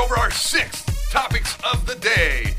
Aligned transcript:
over 0.00 0.18
our 0.18 0.30
sixth 0.30 1.10
topics 1.10 1.58
of 1.70 1.84
the 1.86 1.94
day. 1.96 2.54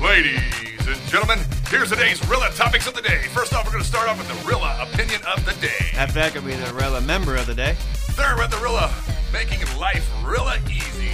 Ladies 0.00 0.86
and 0.86 0.96
gentlemen, 1.08 1.40
here's 1.68 1.90
today's 1.90 2.24
Rilla 2.28 2.50
topics 2.52 2.86
of 2.86 2.94
the 2.94 3.02
day. 3.02 3.22
First 3.34 3.52
off, 3.52 3.64
we're 3.66 3.72
going 3.72 3.82
to 3.82 3.88
start 3.88 4.08
off 4.08 4.16
with 4.16 4.28
the 4.28 4.48
Rilla 4.48 4.86
opinion 4.88 5.20
of 5.26 5.44
the 5.44 5.54
day. 5.60 5.90
That 5.94 6.32
could 6.32 6.44
be 6.44 6.54
the 6.54 6.72
Rilla 6.74 7.00
member 7.00 7.34
of 7.34 7.46
the 7.46 7.54
day. 7.54 7.74
Third, 8.14 8.38
with 8.38 8.52
the 8.52 8.58
Rilla 8.58 8.94
making 9.32 9.58
life 9.76 10.08
Rilla 10.24 10.58
easy. 10.66 11.10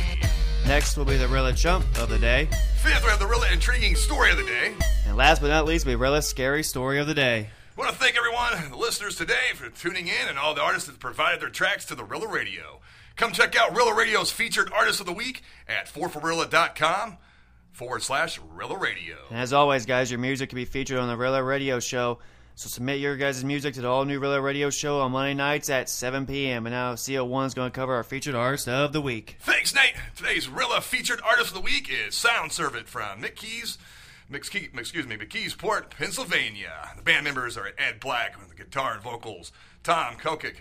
Next 0.66 0.98
will 0.98 1.06
be 1.06 1.16
the 1.16 1.28
Rilla 1.28 1.54
chump 1.54 1.86
of 1.98 2.10
the 2.10 2.18
day. 2.18 2.46
Fifth, 2.82 3.02
we 3.02 3.08
have 3.08 3.18
the 3.18 3.26
Rilla 3.26 3.50
intriguing 3.50 3.96
story 3.96 4.30
of 4.32 4.36
the 4.36 4.44
day. 4.44 4.74
And 5.06 5.16
last 5.16 5.40
but 5.40 5.48
not 5.48 5.64
least, 5.64 5.86
will 5.86 5.92
be 5.92 5.96
Rilla's 5.96 6.28
scary 6.28 6.62
story 6.62 6.98
of 6.98 7.06
the 7.06 7.14
day. 7.14 7.48
I 7.76 7.80
want 7.80 7.90
to 7.90 7.96
thank 7.96 8.16
everyone, 8.16 8.70
the 8.70 8.76
listeners 8.76 9.16
today, 9.16 9.52
for 9.54 9.70
tuning 9.70 10.08
in 10.08 10.28
and 10.28 10.38
all 10.38 10.54
the 10.54 10.60
artists 10.60 10.88
that 10.88 10.98
provided 10.98 11.40
their 11.40 11.48
tracks 11.48 11.86
to 11.86 11.94
the 11.94 12.04
Rilla 12.04 12.28
Radio. 12.28 12.80
Come 13.16 13.32
check 13.32 13.56
out 13.56 13.76
Rilla 13.76 13.94
Radio's 13.94 14.30
featured 14.30 14.72
artist 14.72 15.00
of 15.00 15.06
the 15.06 15.12
week 15.12 15.42
at 15.68 15.86
4forrilla.com 15.86 17.18
forward 17.70 18.02
slash 18.02 18.40
Rilla 18.40 18.76
Radio. 18.76 19.16
And 19.30 19.38
as 19.38 19.52
always, 19.52 19.86
guys, 19.86 20.10
your 20.10 20.18
music 20.18 20.50
can 20.50 20.56
be 20.56 20.64
featured 20.64 20.98
on 20.98 21.08
the 21.08 21.16
Rilla 21.16 21.42
Radio 21.42 21.78
Show. 21.78 22.18
So 22.56 22.68
submit 22.68 23.00
your 23.00 23.16
guys' 23.16 23.44
music 23.44 23.74
to 23.74 23.80
the 23.82 23.88
all 23.88 24.04
new 24.04 24.18
Rilla 24.20 24.40
Radio 24.40 24.70
Show 24.70 25.00
on 25.00 25.12
Monday 25.12 25.34
nights 25.34 25.70
at 25.70 25.88
7 25.88 26.26
p.m. 26.26 26.66
And 26.66 26.72
now 26.72 26.94
CO1 26.94 27.46
is 27.46 27.54
going 27.54 27.70
to 27.70 27.74
cover 27.74 27.94
our 27.94 28.04
featured 28.04 28.34
artist 28.34 28.68
of 28.68 28.92
the 28.92 29.00
week. 29.00 29.36
Thanks, 29.40 29.74
Nate. 29.74 29.94
Today's 30.16 30.48
Rilla 30.48 30.80
featured 30.80 31.20
artist 31.22 31.48
of 31.48 31.54
the 31.54 31.60
week 31.60 31.88
is 31.90 32.14
Sound 32.14 32.52
Servant 32.52 32.88
from 32.88 33.22
McKees. 33.22 33.78
McKee, 34.30 34.76
excuse 34.78 35.06
me, 35.06 35.16
McKeesport, 35.16 35.90
Pennsylvania. 35.90 36.90
The 36.96 37.02
band 37.02 37.24
members 37.24 37.56
are 37.56 37.70
Ed 37.76 38.00
Black 38.00 38.36
on 38.40 38.48
the 38.48 38.54
guitar 38.54 38.94
and 38.94 39.02
vocals, 39.02 39.52
Tom 39.82 40.14
Kokik, 40.16 40.58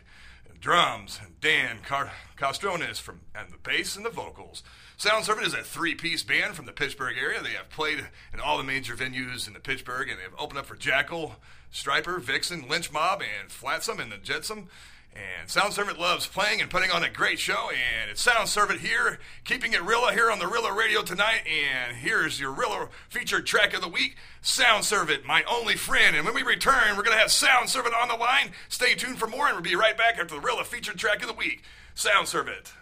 drums, 0.63 1.19
and 1.22 1.38
Dan 1.41 1.79
Car- 1.85 2.13
from 2.38 3.19
and 3.35 3.50
the 3.50 3.57
bass 3.62 3.97
and 3.97 4.06
the 4.06 4.09
vocals. 4.09 4.63
Sound 4.96 5.25
Servant 5.25 5.46
is 5.46 5.53
a 5.53 5.62
three-piece 5.62 6.24
band 6.24 6.56
from 6.56 6.66
the 6.66 6.72
Pittsburgh 6.72 7.18
area. 7.18 7.41
They 7.44 7.50
have 7.50 7.69
played 7.69 8.07
in 8.34 8.40
all 8.40 8.57
the 8.57 8.63
major 8.63 8.96
venues 8.96 9.46
in 9.46 9.53
the 9.53 9.59
Pittsburgh, 9.59 10.07
and 10.07 10.18
they 10.18 10.24
have 10.24 10.40
opened 10.40 10.59
up 10.59 10.66
for 10.66 10.78
Jackyl, 10.78 11.34
Stryper, 11.74 12.22
Vixen, 12.22 12.69
Lynch 12.69 12.94
Mob, 12.94 13.22
and 13.22 13.51
Flotsam 13.51 14.00
and 14.00 14.09
the 14.09 14.18
Jetsam. 14.18 14.69
And 15.16 15.50
Sound 15.50 15.74
Servant 15.74 16.00
loves 16.00 16.25
playing 16.25 16.62
and 16.62 16.69
putting 16.69 16.90
on 16.90 17.03
a 17.03 17.09
great 17.09 17.40
show. 17.40 17.69
And 17.69 18.09
it's 18.09 18.22
Sound 18.22 18.50
Servant 18.50 18.79
here, 18.79 19.19
keeping 19.46 19.74
it 19.74 19.84
Rilla 19.84 20.12
here 20.12 20.31
on 20.31 20.40
the 20.40 20.47
Rilla 20.47 20.74
Radio 20.74 21.03
tonight. 21.03 21.41
And 21.46 21.97
here's 21.97 22.40
your 22.40 22.51
Rilla 22.51 22.90
featured 23.09 23.46
track 23.46 23.74
of 23.74 23.81
the 23.81 23.88
week 23.88 24.16
Sound 24.41 24.85
Servant, 24.85 25.25
My 25.25 25.44
Only 25.44 25.75
Friend. 25.75 26.16
And 26.16 26.25
when 26.25 26.34
we 26.34 26.44
return, 26.44 26.97
we're 26.97 27.03
going 27.03 27.16
to 27.16 27.22
have 27.22 27.31
Sound 27.31 27.69
Servant 27.69 27.94
on 27.94 28.07
the 28.07 28.16
line. 28.16 28.51
Stay 28.69 28.96
tuned 28.96 29.19
for 29.19 29.28
more, 29.28 29.47
and 29.47 29.56
we'll 29.56 29.63
be 29.63 29.75
right 29.75 29.97
back 29.97 30.18
after 30.18 30.35
the 30.35 30.41
Rilla 30.41 30.63
featured 30.63 30.97
track 30.97 31.22
of 31.22 31.28
the 31.28 31.34
week 31.34 31.63
Sound 31.94 32.28
Servant. 32.28 32.74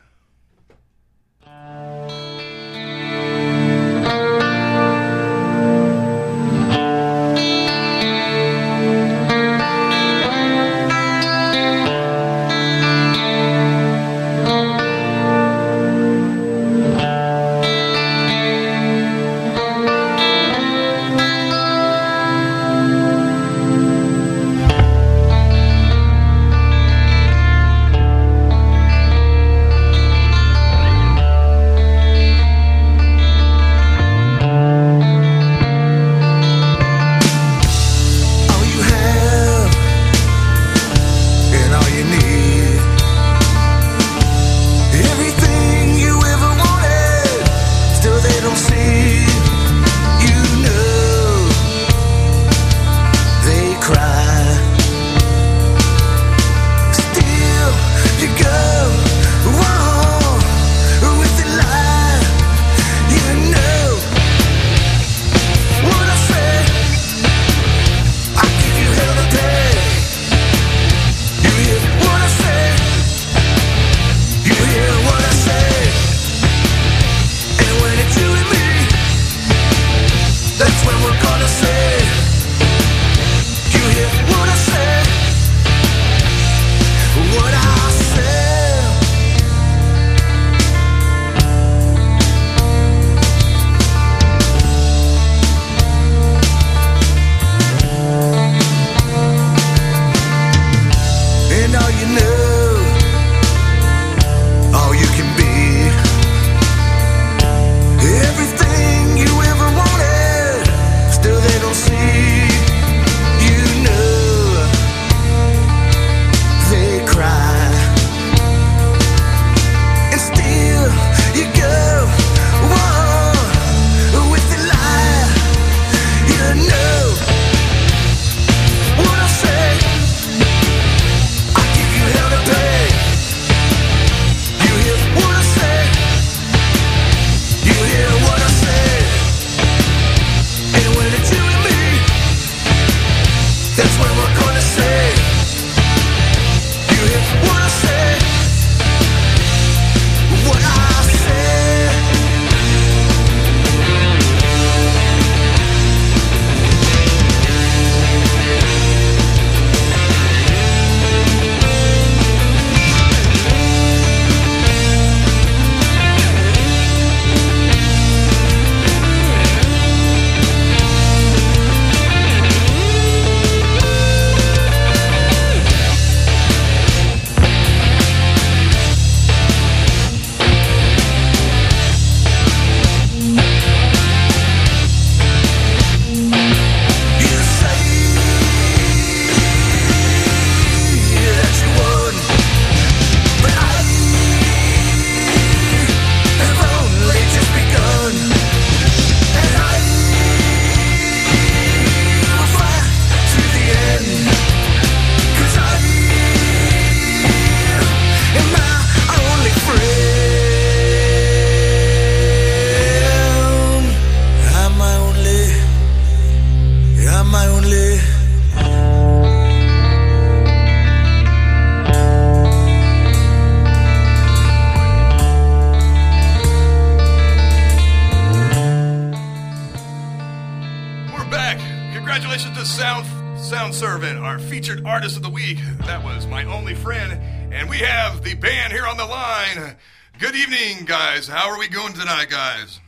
Servant, 233.72 234.20
our 234.20 234.38
featured 234.38 234.86
artist 234.86 235.16
of 235.16 235.24
the 235.24 235.30
week. 235.30 235.58
That 235.86 236.04
was 236.04 236.28
my 236.28 236.44
only 236.44 236.76
friend. 236.76 237.14
And 237.54 237.70
we 237.70 237.78
have 237.78 238.22
the 238.24 238.36
band 238.36 238.74
here 238.74 238.86
on 238.86 238.98
the 238.98 239.06
line. 239.06 239.76
Good 240.20 240.36
evening, 240.36 240.86
guys. 240.86 241.28
How 241.28 241.50
are 241.50 241.58
we 241.58 241.68
going 241.68 241.94
tonight, 241.94 242.28
guys? 242.30 242.80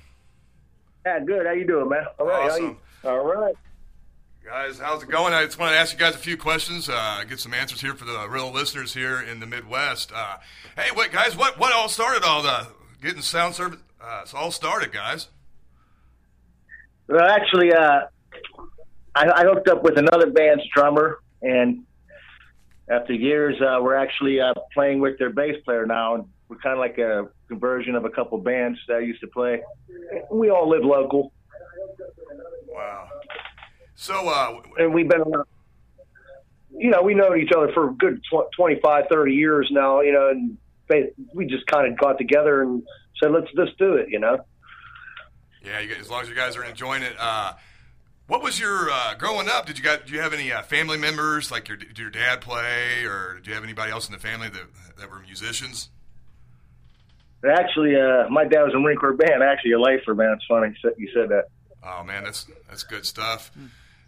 Yeah, 1.05 1.19
good. 1.21 1.45
How 1.45 1.53
you 1.53 1.65
doing, 1.65 1.89
man? 1.89 2.03
All 2.19 2.27
right. 2.27 2.61
you- 2.61 2.77
All 3.05 3.25
right. 3.25 3.55
Guys, 4.45 4.77
how's 4.77 5.01
it 5.03 5.09
going? 5.09 5.33
I 5.33 5.45
just 5.45 5.57
want 5.57 5.71
to 5.71 5.77
ask 5.77 5.93
you 5.93 5.99
guys 5.99 6.15
a 6.15 6.19
few 6.19 6.35
questions, 6.37 6.89
uh, 6.89 7.23
get 7.27 7.39
some 7.39 7.53
answers 7.53 7.79
here 7.79 7.93
for 7.95 8.03
the 8.05 8.27
real 8.29 8.51
listeners 8.51 8.93
here 8.93 9.21
in 9.21 9.39
the 9.39 9.47
Midwest. 9.47 10.11
Uh, 10.13 10.37
hey, 10.75 10.89
what 10.93 11.11
guys? 11.11 11.35
What 11.37 11.57
what 11.57 11.71
all 11.73 11.87
started 11.87 12.23
all 12.25 12.43
the 12.43 12.67
getting 13.01 13.21
sound 13.21 13.55
service? 13.55 13.79
Uh, 14.01 14.19
it's 14.23 14.33
all 14.33 14.51
started, 14.51 14.91
guys. 14.91 15.29
Well, 17.07 17.25
actually, 17.25 17.71
uh, 17.73 18.01
I, 19.15 19.29
I 19.29 19.43
hooked 19.43 19.67
up 19.67 19.83
with 19.83 19.97
another 19.97 20.31
band's 20.31 20.63
drummer, 20.73 21.19
and 21.41 21.83
after 22.89 23.13
years, 23.13 23.55
uh, 23.61 23.79
we're 23.81 23.95
actually 23.95 24.39
uh, 24.39 24.53
playing 24.73 24.99
with 24.99 25.17
their 25.19 25.29
bass 25.29 25.55
player 25.63 25.85
now. 25.85 26.15
And 26.15 26.25
we're 26.49 26.57
kind 26.57 26.73
of 26.73 26.79
like 26.79 26.97
a 26.97 27.29
conversion 27.47 27.95
of 27.95 28.05
a 28.05 28.09
couple 28.09 28.37
bands 28.37 28.79
that 28.87 28.97
I 28.97 28.99
used 28.99 29.21
to 29.21 29.27
play. 29.27 29.61
We 30.31 30.49
all 30.49 30.69
live 30.69 30.83
local, 30.83 31.31
Wow. 32.67 33.07
So, 33.95 34.27
uh, 34.27 34.61
and 34.79 34.93
we've 34.93 35.07
been 35.07 35.21
around. 35.21 35.45
You 36.75 36.89
know, 36.89 37.03
we 37.03 37.13
know 37.13 37.35
each 37.35 37.51
other 37.55 37.71
for 37.71 37.89
a 37.89 37.93
good 37.93 38.19
tw- 38.23 38.51
25, 38.55 39.05
30 39.09 39.33
years 39.33 39.69
now. 39.71 40.01
You 40.01 40.11
know, 40.11 40.29
and 40.29 40.57
they, 40.87 41.11
we 41.33 41.45
just 41.45 41.67
kind 41.67 41.91
of 41.91 41.97
got 41.99 42.17
together 42.17 42.63
and 42.63 42.81
said, 43.21 43.31
"Let's 43.31 43.51
just 43.55 43.77
do 43.77 43.93
it." 43.93 44.09
You 44.09 44.19
know. 44.19 44.43
yeah, 45.63 45.79
you 45.79 45.93
as 45.95 46.09
long 46.09 46.23
as 46.23 46.29
you 46.29 46.35
guys 46.35 46.57
are 46.57 46.63
enjoying 46.63 47.03
it. 47.03 47.15
Uh, 47.19 47.53
what 48.27 48.41
was 48.41 48.59
your 48.59 48.89
uh, 48.91 49.15
growing 49.15 49.47
up? 49.49 49.65
Did 49.65 49.77
you 49.77 49.83
got? 49.83 50.05
Do 50.05 50.13
you 50.13 50.21
have 50.21 50.33
any 50.33 50.51
uh, 50.51 50.61
family 50.63 50.97
members 50.97 51.51
like 51.51 51.67
your 51.67 51.77
did 51.77 51.97
your 51.99 52.09
dad 52.09 52.41
play, 52.41 53.03
or 53.05 53.39
do 53.43 53.49
you 53.49 53.55
have 53.55 53.63
anybody 53.63 53.91
else 53.91 54.07
in 54.07 54.13
the 54.13 54.19
family 54.19 54.49
that 54.49 54.63
that 54.97 55.09
were 55.11 55.19
musicians? 55.19 55.89
Actually, 57.45 57.95
uh, 57.99 58.29
my 58.29 58.45
dad 58.45 58.63
was 58.63 58.73
in 58.73 58.81
Marine 58.81 58.97
Corps 58.97 59.13
band. 59.13 59.43
Actually, 59.43 59.73
a 59.73 59.79
lifer, 59.79 60.15
man. 60.15 60.33
It's 60.37 60.45
funny 60.47 60.73
you 60.97 61.09
said, 61.13 61.27
that. 61.29 61.45
Oh 61.83 62.03
man, 62.03 62.23
that's 62.23 62.45
that's 62.69 62.83
good 62.83 63.05
stuff. 63.05 63.51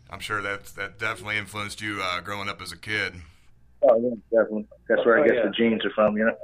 I'm 0.10 0.20
sure 0.22 0.42
that 0.42 0.66
that 0.78 0.98
definitely 1.00 1.38
influenced 1.38 1.82
you 1.82 2.00
uh, 2.02 2.22
growing 2.22 2.48
up 2.48 2.62
as 2.62 2.72
a 2.72 2.78
kid. 2.78 3.14
Oh, 3.82 4.00
yeah, 4.00 4.16
definitely. 4.42 4.68
That's 4.88 5.06
where 5.06 5.20
I 5.20 5.22
Oh, 5.22 5.26
guess 5.26 5.34
yeah. 5.36 5.46
the 5.48 5.52
genes 5.52 5.86
are 5.86 5.92
from, 5.92 6.18
you 6.18 6.26
know. 6.26 6.36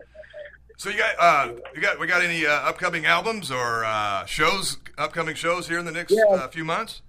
So 0.78 0.90
you 0.90 0.98
got 0.98 1.16
uh, 1.18 1.54
you 1.74 1.82
got 1.82 1.98
we 2.00 2.08
got 2.08 2.24
any 2.24 2.46
uh, 2.46 2.52
upcoming 2.52 3.06
albums 3.06 3.52
or 3.52 3.86
uh, 3.86 4.26
shows, 4.26 4.78
upcoming 4.98 5.36
shows 5.36 5.70
here 5.70 5.80
in 5.80 5.86
the 5.86 5.92
next 5.92 6.12
Yeah. 6.14 6.24
uh, 6.36 6.48
few 6.50 6.66
months? 6.66 7.02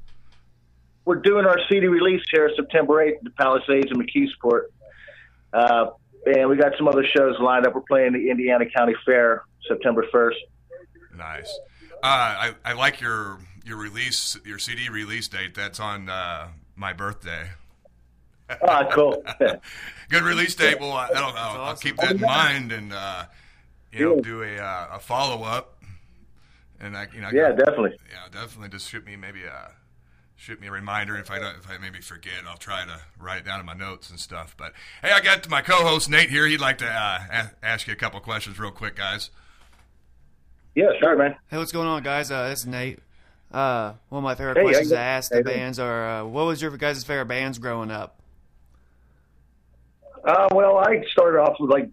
We're 1.04 1.16
doing 1.16 1.46
our 1.46 1.58
CD 1.68 1.86
release 1.88 2.22
here 2.30 2.50
September 2.54 3.04
8th 3.04 3.16
at 3.16 3.24
the 3.24 3.30
Palisades 3.30 3.90
in 3.90 3.98
McKeesport. 3.98 4.66
Uh, 5.52 5.90
and 6.26 6.48
we 6.48 6.56
got 6.56 6.72
some 6.78 6.86
other 6.86 7.04
shows 7.04 7.34
lined 7.40 7.66
up. 7.66 7.74
We're 7.74 7.80
playing 7.82 8.12
the 8.12 8.30
Indiana 8.30 8.64
County 8.74 8.94
Fair 9.04 9.42
September 9.66 10.06
1st. 10.14 10.34
Nice. 11.16 11.58
Uh, 12.02 12.06
I 12.06 12.54
I 12.64 12.72
like 12.72 13.00
your 13.00 13.38
your 13.64 13.76
release 13.76 14.38
your 14.44 14.58
CD 14.58 14.88
release 14.88 15.28
date. 15.28 15.54
That's 15.54 15.78
on 15.78 16.08
uh, 16.08 16.48
my 16.74 16.92
birthday. 16.92 17.50
Ah, 18.66 18.88
cool. 18.92 19.22
Good 20.08 20.22
release 20.22 20.54
date. 20.54 20.80
Well, 20.80 20.92
I, 20.92 21.08
I'll, 21.14 21.34
I'll, 21.36 21.60
I'll 21.62 21.76
keep 21.76 21.96
that 21.98 22.12
in 22.12 22.20
mind 22.20 22.72
and 22.72 22.92
uh, 22.92 23.24
you 23.92 24.04
know 24.04 24.20
do 24.20 24.42
a 24.42 24.56
uh, 24.56 24.88
a 24.94 24.98
follow 25.00 25.42
up. 25.44 25.82
And 26.80 26.96
I 26.96 27.06
you 27.14 27.20
know 27.20 27.28
I 27.28 27.32
yeah, 27.32 27.48
got- 27.50 27.58
definitely. 27.58 27.98
yeah 28.10 28.28
definitely 28.40 28.68
just 28.70 28.88
shoot 28.88 29.04
me 29.04 29.16
maybe 29.16 29.44
a 29.44 29.70
shoot 30.36 30.60
me 30.60 30.66
a 30.66 30.72
reminder 30.72 31.16
if 31.16 31.30
I 31.30 31.38
don't 31.38 31.56
if 31.56 31.68
I 31.70 31.78
maybe 31.78 32.00
forget 32.00 32.32
I'll 32.48 32.56
try 32.56 32.84
to 32.84 33.00
write 33.18 33.38
it 33.38 33.44
down 33.44 33.60
in 33.60 33.66
my 33.66 33.74
notes 33.74 34.10
and 34.10 34.18
stuff. 34.18 34.54
But 34.56 34.72
hey, 35.02 35.12
I 35.12 35.20
got 35.20 35.48
my 35.48 35.62
co-host 35.62 36.10
Nate 36.10 36.30
here. 36.30 36.46
He'd 36.46 36.60
like 36.60 36.78
to 36.78 36.86
uh, 36.88 37.18
a- 37.30 37.64
ask 37.64 37.86
you 37.86 37.92
a 37.92 37.96
couple 37.96 38.18
questions 38.20 38.58
real 38.58 38.70
quick, 38.70 38.96
guys. 38.96 39.30
Yeah, 40.74 40.86
sure, 41.00 41.16
man. 41.16 41.36
Hey, 41.50 41.58
what's 41.58 41.72
going 41.72 41.86
on, 41.88 42.02
guys? 42.02 42.30
Uh, 42.30 42.48
this 42.48 42.60
is 42.60 42.66
Nate. 42.66 42.98
Uh, 43.52 43.92
one 44.08 44.20
of 44.20 44.24
my 44.24 44.34
favorite 44.34 44.56
Hey, 44.56 44.62
questions 44.64 44.90
how 44.90 44.96
to 44.96 45.02
ask 45.02 45.30
the 45.30 45.38
you 45.38 45.44
doing? 45.44 45.56
bands 45.56 45.78
are, 45.78 46.08
uh, 46.20 46.24
what 46.24 46.46
was 46.46 46.62
your 46.62 46.70
guys' 46.78 47.04
favorite 47.04 47.26
bands 47.26 47.58
growing 47.58 47.90
up? 47.90 48.18
Uh, 50.24 50.48
well, 50.54 50.78
I 50.78 51.04
started 51.12 51.38
off 51.38 51.56
with 51.60 51.70
like, 51.70 51.88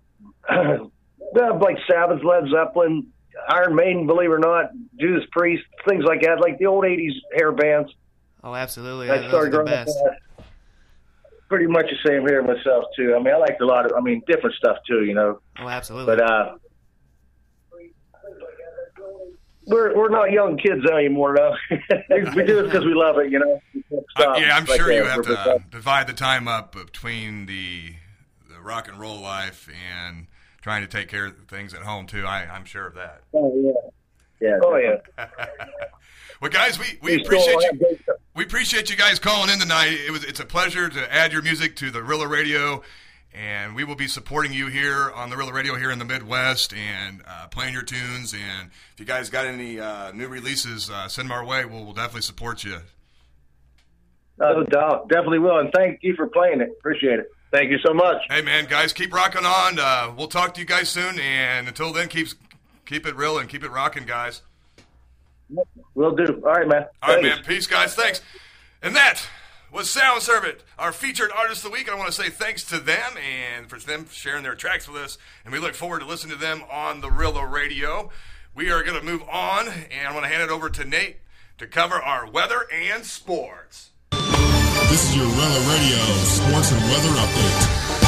like 0.50 1.78
Sabbath, 1.92 2.24
Led 2.24 2.44
Zeppelin, 2.50 3.08
Iron 3.50 3.76
Maiden, 3.76 4.08
believe 4.08 4.30
it 4.30 4.34
or 4.34 4.40
not, 4.40 4.72
Judas 4.98 5.26
Priest, 5.32 5.64
things 5.88 6.06
like 6.06 6.22
that, 6.22 6.40
like 6.40 6.58
the 6.60 6.68
old 6.68 6.86
80s 6.86 7.12
hair 7.38 7.52
bands. 7.52 7.94
Oh, 8.44 8.56
absolutely. 8.56 9.10
I 9.10 9.28
started 9.28 9.52
growing 9.52 9.68
up. 9.68 9.86
best. 9.86 9.98
on 9.98 10.04
that. 10.38 10.46
Pretty 11.50 11.66
much 11.68 11.88
the 11.90 12.10
same 12.10 12.28
here 12.28 12.42
myself 12.44 12.86
too. 12.96 13.16
I 13.16 13.24
mean, 13.24 13.34
I 13.34 13.38
liked 13.38 13.60
a 13.62 13.66
lot 13.66 13.86
of, 13.86 13.94
I 13.98 14.02
mean, 14.02 14.22
different 14.28 14.56
stuff 14.56 14.78
too, 14.88 15.04
you 15.04 15.14
know. 15.16 15.40
Oh, 15.60 15.68
absolutely. 15.68 16.16
But 16.16 16.24
uh, 16.24 16.56
we're 19.66 19.96
we're 19.96 20.10
not 20.10 20.32
young 20.32 20.58
kids 20.58 20.86
anymore, 20.90 21.36
though. 21.38 21.56
we 22.36 22.44
do 22.44 22.60
it 22.60 22.64
because 22.64 22.86
we 22.86 22.94
love 22.94 23.18
it, 23.20 23.32
you 23.32 23.40
know. 23.40 23.62
Uh, 24.16 24.34
yeah, 24.38 24.56
I'm 24.56 24.66
Like, 24.66 24.80
sure 24.80 24.92
you 24.92 25.02
uh, 25.04 25.08
have 25.10 25.26
we're- 25.26 25.36
to 25.36 25.40
uh, 25.42 25.58
divide 25.70 26.08
the 26.08 26.14
time 26.14 26.48
up 26.48 26.74
between 26.74 27.46
the 27.46 27.94
the 28.52 28.60
rock 28.62 28.88
and 28.88 29.00
roll 29.00 29.20
life 29.20 29.70
and 30.08 30.28
trying 30.62 30.82
to 30.82 30.88
take 30.88 31.08
care 31.08 31.28
of 31.28 31.36
things 31.48 31.74
at 31.74 31.82
home 31.82 32.08
too. 32.08 32.26
I, 32.26 32.46
I'm 32.46 32.66
sure 32.66 32.88
of 32.88 32.96
that. 32.96 33.22
Oh 33.34 33.54
yeah, 34.42 34.50
yeah. 34.50 34.60
Oh 34.64 34.76
yeah. 34.78 34.98
Well, 36.42 36.50
guys, 36.52 36.80
we, 36.80 36.86
we 37.02 37.18
We 37.18 37.24
still 37.26 37.40
appreciate 37.40 37.64
have 37.64 37.82
you. 37.82 37.98
We 38.40 38.46
appreciate 38.46 38.90
you 38.90 38.96
guys 38.96 39.20
calling 39.20 39.50
in 39.50 39.60
tonight. 39.60 39.92
It 39.92 40.12
was 40.12 40.24
it's 40.24 40.40
a 40.40 40.46
pleasure 40.46 40.88
to 40.88 41.14
add 41.14 41.34
your 41.34 41.42
music 41.42 41.76
to 41.76 41.92
the 41.92 42.02
Rilla 42.02 42.26
Radio, 42.26 42.84
and 43.34 43.76
we 43.76 43.84
will 43.84 43.98
be 43.98 44.08
supporting 44.08 44.54
you 44.54 44.68
here 44.68 45.12
on 45.12 45.30
the 45.30 45.36
Rilla 45.36 45.52
Radio 45.52 45.76
here 45.76 45.92
in 45.92 46.00
the 46.00 46.06
Midwest 46.06 46.74
and 46.74 47.22
uh, 47.28 47.48
playing 47.48 47.74
your 47.74 47.82
tunes. 47.82 48.34
And 48.34 48.72
if 48.94 49.00
you 49.02 49.06
guys 49.06 49.30
got 49.30 49.46
any 49.46 49.82
uh, 49.82 50.14
new 50.14 50.30
releases, 50.30 50.90
uh, 50.90 51.10
send 51.10 51.30
them 51.30 51.38
our 51.38 51.44
way. 51.44 51.66
We'll, 51.66 51.84
we'll 51.84 51.94
definitely 51.94 52.22
support 52.22 52.64
you. 52.64 52.78
No 54.38 54.64
doubt, 54.64 55.10
definitely 55.10 55.40
will. 55.40 55.60
And 55.60 55.70
thank 55.76 56.00
you 56.02 56.16
for 56.16 56.28
playing 56.28 56.62
it. 56.62 56.70
Appreciate 56.80 57.20
it. 57.20 57.30
Thank 57.52 57.72
you 57.72 57.80
so 57.86 57.94
much. 57.94 58.22
Hey 58.30 58.42
man, 58.42 58.68
guys, 58.68 58.94
keep 58.94 59.14
rocking 59.14 59.46
on. 59.46 59.80
Uh, 59.80 60.14
we'll 60.18 60.28
talk 60.28 60.54
to 60.54 60.62
you 60.62 60.66
guys 60.66 60.88
soon, 60.88 61.20
and 61.20 61.68
until 61.68 61.92
then, 61.92 62.08
keep 62.08 62.30
keep 62.86 63.06
it 63.06 63.18
real 63.18 63.38
and 63.38 63.50
keep 63.50 63.66
it 63.66 63.70
rocking, 63.72 64.06
guys. 64.06 64.44
We'll 65.96 66.16
do. 66.16 66.42
All 66.46 66.54
right, 66.54 66.68
man. 66.68 66.86
All 67.02 67.16
right, 67.16 67.24
man. 67.24 67.44
Peace, 67.44 67.68
guys. 67.68 67.96
Thanks. 67.96 68.22
And 68.82 68.96
that 68.96 69.28
was 69.72 69.90
Sound 69.90 70.22
Servant, 70.22 70.60
our 70.78 70.92
featured 70.92 71.32
artist 71.36 71.64
of 71.66 71.72
the 71.72 71.78
week. 71.78 71.90
I 71.90 71.96
want 71.96 72.08
to 72.08 72.14
say 72.14 72.30
thanks 72.30 72.64
to 72.66 72.80
them 72.80 73.18
and 73.18 73.70
for 73.70 73.78
them 73.80 74.08
sharing 74.12 74.44
their 74.44 74.56
tracks 74.56 74.88
with 74.88 75.02
us. 75.02 75.18
And 75.44 75.54
we 75.54 75.60
look 75.60 75.76
forward 75.76 76.00
to 76.00 76.06
listening 76.06 76.36
to 76.36 76.42
them 76.42 76.64
on 76.72 77.02
the 77.02 77.12
Rilla 77.12 77.46
Radio. 77.46 78.10
We 78.56 78.72
are 78.72 78.84
going 78.84 79.00
to 79.00 79.06
move 79.06 79.24
on, 79.30 79.68
and 79.68 80.08
I 80.08 80.14
want 80.14 80.26
to 80.26 80.30
hand 80.30 80.42
it 80.44 80.50
over 80.50 80.70
to 80.70 80.84
Nate 80.86 81.18
to 81.60 81.68
cover 81.68 81.96
our 81.96 82.30
weather 82.30 82.66
and 82.74 83.06
sports. 83.06 83.92
This 84.12 85.10
is 85.10 85.16
your 85.16 85.28
Rella 85.28 85.60
Radio 85.70 85.98
Sports 86.24 86.72
and 86.72 86.82
Weather 86.82 87.10
Update. 87.10 88.00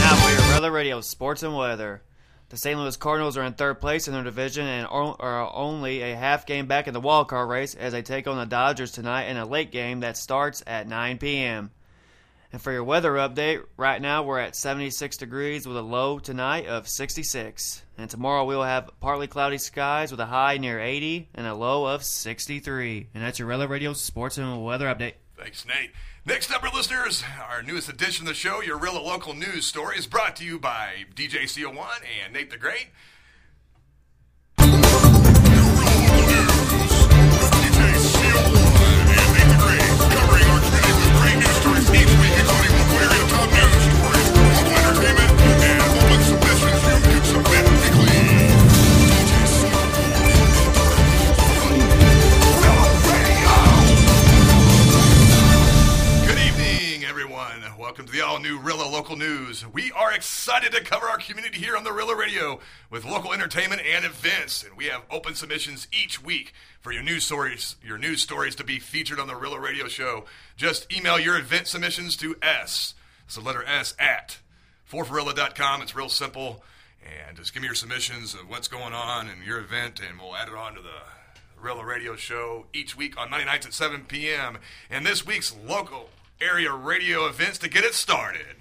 Now 0.00 0.14
for 0.14 0.30
your 0.30 0.52
Rella 0.52 0.70
Radio 0.70 1.00
Sports 1.00 1.42
and 1.42 1.56
Weather. 1.56 2.02
The 2.52 2.58
St. 2.58 2.78
Louis 2.78 2.98
Cardinals 2.98 3.38
are 3.38 3.44
in 3.44 3.54
third 3.54 3.80
place 3.80 4.06
in 4.06 4.12
their 4.12 4.22
division 4.22 4.66
and 4.66 4.86
are 4.86 5.50
only 5.54 6.02
a 6.02 6.14
half 6.14 6.44
game 6.44 6.66
back 6.66 6.86
in 6.86 6.92
the 6.92 7.00
wild 7.00 7.28
card 7.28 7.48
race 7.48 7.74
as 7.74 7.94
they 7.94 8.02
take 8.02 8.26
on 8.26 8.36
the 8.36 8.44
Dodgers 8.44 8.92
tonight 8.92 9.28
in 9.28 9.38
a 9.38 9.46
late 9.46 9.72
game 9.72 10.00
that 10.00 10.18
starts 10.18 10.62
at 10.66 10.86
9 10.86 11.16
p.m. 11.16 11.70
And 12.52 12.60
for 12.60 12.70
your 12.70 12.84
weather 12.84 13.12
update, 13.12 13.64
right 13.78 14.02
now 14.02 14.22
we're 14.22 14.38
at 14.38 14.54
76 14.54 15.16
degrees 15.16 15.66
with 15.66 15.78
a 15.78 15.82
low 15.82 16.18
tonight 16.18 16.66
of 16.66 16.86
66. 16.86 17.84
And 17.96 18.10
tomorrow 18.10 18.44
we'll 18.44 18.64
have 18.64 18.90
partly 19.00 19.28
cloudy 19.28 19.56
skies 19.56 20.10
with 20.10 20.20
a 20.20 20.26
high 20.26 20.58
near 20.58 20.78
80 20.78 21.30
and 21.34 21.46
a 21.46 21.54
low 21.54 21.86
of 21.86 22.04
63. 22.04 23.08
And 23.14 23.24
that's 23.24 23.38
your 23.38 23.48
Rella 23.48 23.66
Radio 23.66 23.94
Sports 23.94 24.36
and 24.36 24.62
Weather 24.62 24.94
Update. 24.94 25.14
Thanks, 25.38 25.64
Nate. 25.64 25.92
Next 26.24 26.52
up, 26.52 26.62
our 26.62 26.70
listeners, 26.70 27.24
our 27.50 27.64
newest 27.64 27.88
edition 27.88 28.28
of 28.28 28.28
the 28.28 28.34
show, 28.34 28.62
your 28.62 28.78
Real 28.78 28.94
Local 28.94 29.34
News 29.34 29.66
Story, 29.66 29.98
is 29.98 30.06
brought 30.06 30.36
to 30.36 30.44
you 30.44 30.56
by 30.56 31.04
DJ 31.16 31.46
CO1 31.46 31.84
and 32.24 32.32
Nate 32.32 32.48
the 32.48 32.56
Great. 32.56 32.90
Welcome 58.02 58.14
to 58.14 58.20
the 58.20 58.26
all 58.26 58.40
new 58.40 58.58
Rilla 58.58 58.90
Local 58.90 59.14
News. 59.14 59.64
We 59.64 59.92
are 59.92 60.12
excited 60.12 60.72
to 60.72 60.82
cover 60.82 61.06
our 61.06 61.18
community 61.18 61.60
here 61.60 61.76
on 61.76 61.84
the 61.84 61.92
Rilla 61.92 62.16
Radio 62.16 62.58
with 62.90 63.04
local 63.04 63.32
entertainment 63.32 63.80
and 63.80 64.04
events. 64.04 64.64
And 64.64 64.76
we 64.76 64.86
have 64.86 65.02
open 65.08 65.36
submissions 65.36 65.86
each 65.92 66.20
week 66.20 66.52
for 66.80 66.90
your 66.90 67.04
news 67.04 67.22
stories, 67.22 67.76
your 67.80 67.98
news 67.98 68.20
stories 68.20 68.56
to 68.56 68.64
be 68.64 68.80
featured 68.80 69.20
on 69.20 69.28
the 69.28 69.36
Rilla 69.36 69.60
Radio 69.60 69.86
show. 69.86 70.24
Just 70.56 70.92
email 70.92 71.20
your 71.20 71.38
event 71.38 71.68
submissions 71.68 72.16
to 72.16 72.34
S. 72.42 72.94
The 73.32 73.40
letter 73.40 73.62
S 73.62 73.94
at 74.00 74.38
forforilla.com. 74.90 75.82
It's 75.82 75.94
real 75.94 76.08
simple. 76.08 76.64
And 77.04 77.36
just 77.36 77.54
give 77.54 77.62
me 77.62 77.68
your 77.68 77.76
submissions 77.76 78.34
of 78.34 78.50
what's 78.50 78.66
going 78.66 78.94
on 78.94 79.28
in 79.28 79.46
your 79.46 79.60
event, 79.60 80.00
and 80.00 80.18
we'll 80.18 80.34
add 80.34 80.48
it 80.48 80.54
on 80.54 80.74
to 80.74 80.82
the 80.82 81.60
Rilla 81.60 81.84
Radio 81.84 82.16
show 82.16 82.66
each 82.72 82.96
week 82.96 83.16
on 83.16 83.30
Monday 83.30 83.46
nights 83.46 83.64
at 83.64 83.72
7 83.72 84.06
p.m. 84.08 84.58
And 84.90 85.06
this 85.06 85.24
week's 85.24 85.54
local 85.54 86.10
area 86.42 86.72
radio 86.72 87.26
events 87.26 87.58
to 87.58 87.68
get 87.68 87.84
it 87.84 87.94
started. 87.94 88.56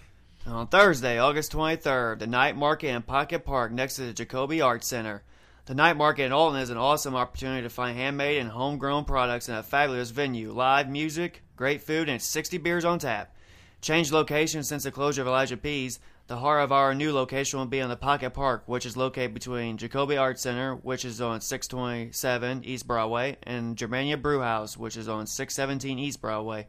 On 0.46 0.68
Thursday, 0.68 1.18
August 1.18 1.52
23rd, 1.52 2.20
the 2.20 2.28
night 2.28 2.56
market 2.56 2.90
in 2.90 3.02
Pocket 3.02 3.44
Park 3.44 3.72
next 3.72 3.96
to 3.96 4.04
the 4.04 4.14
Jacoby 4.14 4.62
Arts 4.62 4.88
Center. 4.88 5.24
The 5.66 5.74
night 5.74 5.98
market 5.98 6.26
in 6.26 6.32
Alton 6.32 6.62
is 6.62 6.70
an 6.70 6.78
awesome 6.78 7.16
opportunity 7.16 7.64
to 7.64 7.70
find 7.70 7.98
handmade 7.98 8.40
and 8.40 8.52
homegrown 8.52 9.06
products 9.06 9.50
in 9.50 9.56
a 9.56 9.64
fabulous 9.64 10.12
venue. 10.12 10.52
Live 10.52 10.90
music, 10.90 11.42
great 11.56 11.82
food, 11.82 12.08
and 12.08 12.22
60 12.22 12.60
beers 12.60 12.86
on 12.86 13.00
tap. 13.00 13.36
Changed 13.82 14.12
location 14.12 14.64
since 14.64 14.84
the 14.84 14.92
closure 14.92 15.24
of 15.24 15.28
Elijah 15.28 15.58
P's. 15.58 16.00
The 16.28 16.38
heart 16.38 16.64
of 16.64 16.72
our 16.72 16.94
new 16.94 17.12
location 17.12 17.58
will 17.58 17.66
be 17.66 17.82
on 17.82 17.90
the 17.90 17.96
Pocket 17.96 18.30
Park, 18.32 18.64
which 18.68 18.86
is 18.86 18.96
located 18.96 19.34
between 19.34 19.78
Jacoby 19.78 20.18
Arts 20.18 20.44
Center, 20.44 20.76
which 20.76 21.04
is 21.04 21.20
on 21.20 21.42
627 21.42 22.64
East 22.64 22.86
Broadway, 22.86 23.38
and 23.44 23.76
Germania 23.76 24.18
Brew 24.18 24.42
House, 24.42 24.78
which 24.78 24.98
is 24.98 25.10
on 25.10 25.26
617 25.26 25.98
East 25.98 26.22
Broadway. 26.22 26.68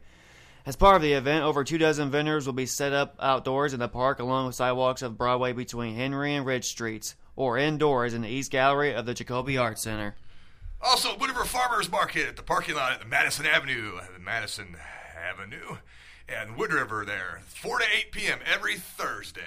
As 0.65 0.77
part 0.77 0.95
of 0.95 1.01
the 1.01 1.13
event, 1.13 1.43
over 1.43 1.65
two 1.65 1.77
dozen 1.77 2.09
vendors 2.09 2.45
will 2.45 2.53
be 2.53 2.65
set 2.65 2.93
up 2.93 3.15
outdoors 3.19 3.73
in 3.73 3.81
the 3.81 3.89
park 3.89 4.19
along 4.19 4.45
with 4.45 4.55
sidewalks 4.55 5.01
of 5.01 5.17
Broadway 5.17 5.51
between 5.51 5.95
Henry 5.95 6.35
and 6.35 6.45
Ridge 6.45 6.65
Streets, 6.65 7.15
or 7.35 7.57
indoors 7.57 8.13
in 8.13 8.21
the 8.21 8.29
East 8.29 8.49
Gallery 8.49 8.93
of 8.93 9.05
the 9.05 9.13
Jacoby 9.13 9.57
Arts 9.57 9.81
Center. 9.81 10.15
Also, 10.81 11.17
Wood 11.17 11.29
River 11.29 11.43
Farmers 11.43 11.91
Market 11.91 12.27
at 12.27 12.35
the 12.37 12.43
parking 12.43 12.75
lot 12.75 12.93
at 12.93 12.99
the 13.01 13.05
Madison 13.05 13.45
Avenue, 13.45 13.97
uh, 13.97 14.05
Madison 14.19 14.77
Avenue, 15.17 15.77
and 16.29 16.55
Wood 16.55 16.71
River 16.71 17.03
there, 17.05 17.41
4 17.45 17.79
to 17.79 17.85
8 17.99 18.11
p.m. 18.11 18.39
every 18.45 18.75
Thursday. 18.75 19.41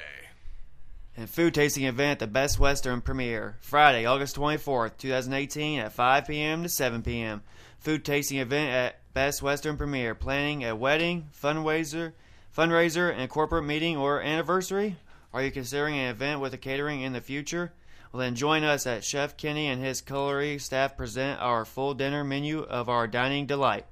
And 1.16 1.30
food 1.30 1.54
tasting 1.54 1.84
event 1.84 2.12
at 2.12 2.18
the 2.18 2.26
Best 2.26 2.58
Western 2.58 3.00
Premier, 3.00 3.56
Friday, 3.60 4.04
August 4.04 4.36
24th, 4.36 4.98
2018 4.98 5.78
at 5.78 5.92
5 5.92 6.26
p.m. 6.26 6.62
to 6.62 6.68
7 6.68 7.02
p.m. 7.02 7.42
Food 7.78 8.04
tasting 8.04 8.38
event 8.38 8.70
at 8.70 9.00
Best 9.16 9.40
Western 9.40 9.78
Premier, 9.78 10.14
planning 10.14 10.62
a 10.62 10.76
wedding, 10.76 11.30
fundraiser, 11.42 12.12
fundraiser, 12.54 13.10
and 13.16 13.30
corporate 13.30 13.64
meeting 13.64 13.96
or 13.96 14.20
anniversary? 14.20 14.96
Are 15.32 15.42
you 15.42 15.50
considering 15.50 15.94
an 15.94 16.10
event 16.10 16.42
with 16.42 16.52
a 16.52 16.58
catering 16.58 17.00
in 17.00 17.14
the 17.14 17.22
future? 17.22 17.72
Well, 18.12 18.20
then 18.20 18.34
join 18.34 18.62
us 18.62 18.86
at 18.86 19.04
Chef 19.04 19.38
Kenny 19.38 19.68
and 19.68 19.82
his 19.82 20.02
culinary 20.02 20.58
staff 20.58 20.98
present 20.98 21.40
our 21.40 21.64
full 21.64 21.94
dinner 21.94 22.24
menu 22.24 22.60
of 22.60 22.90
our 22.90 23.06
dining 23.06 23.46
delight. 23.46 23.86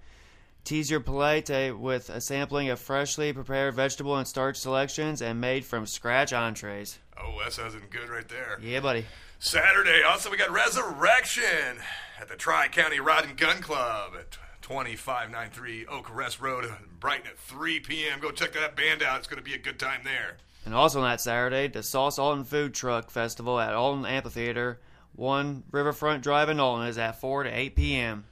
Tease 0.63 0.91
your 0.91 1.01
palate 1.01 1.51
uh, 1.51 1.75
with 1.75 2.11
a 2.11 2.21
sampling 2.21 2.69
of 2.69 2.79
freshly 2.79 3.33
prepared 3.33 3.73
vegetable 3.73 4.19
and 4.19 4.29
starch 4.29 4.59
selections 4.59 5.23
and 5.23 5.41
made 5.41 5.65
from 5.65 5.87
scratch 5.87 6.35
entrees. 6.35 6.99
Oh, 7.19 7.35
that 7.43 7.55
sounds 7.55 7.75
good 7.89 8.11
right 8.11 8.29
there. 8.29 8.59
Yeah, 8.61 8.81
buddy. 8.81 9.07
Saturday, 9.39 10.03
also, 10.07 10.31
we 10.31 10.37
got 10.37 10.51
Resurrection 10.51 11.79
at 12.21 12.29
the 12.29 12.37
Tri 12.37 12.69
County 12.69 13.01
Rod 13.01 13.25
and 13.25 13.39
Gun 13.39 13.63
Club 13.63 14.13
at 14.19 14.37
2593 14.65 15.85
Oak 15.89 16.17
Rest 16.17 16.41
Road, 16.41 16.65
Brighton 16.99 17.27
at 17.27 17.39
3 17.39 17.81
p.m. 17.81 18.19
Go 18.19 18.31
check 18.31 18.55
that 18.55 18.75
band 18.75 19.03
out. 19.03 19.19
It's 19.19 19.29
going 19.29 19.37
to 19.37 19.45
be 19.45 19.53
a 19.53 19.59
good 19.59 19.79
time 19.79 20.01
there. 20.05 20.39
And 20.65 20.75
also 20.75 21.01
on 21.01 21.05
that 21.05 21.21
Saturday, 21.21 21.69
the 21.69 21.83
Sauce 21.83 22.19
Alton 22.19 22.45
Food 22.45 22.73
Truck 22.73 23.11
Festival 23.11 23.61
at 23.61 23.75
Alton 23.75 24.07
Amphitheater, 24.07 24.81
1 25.17 25.65
Riverfront 25.71 26.23
Drive 26.23 26.49
in 26.49 26.61
Alton 26.61 26.87
is 26.87 26.97
at 26.97 27.21
4 27.21 27.43
to 27.43 27.51
8 27.51 27.77
p.m. 27.77 28.25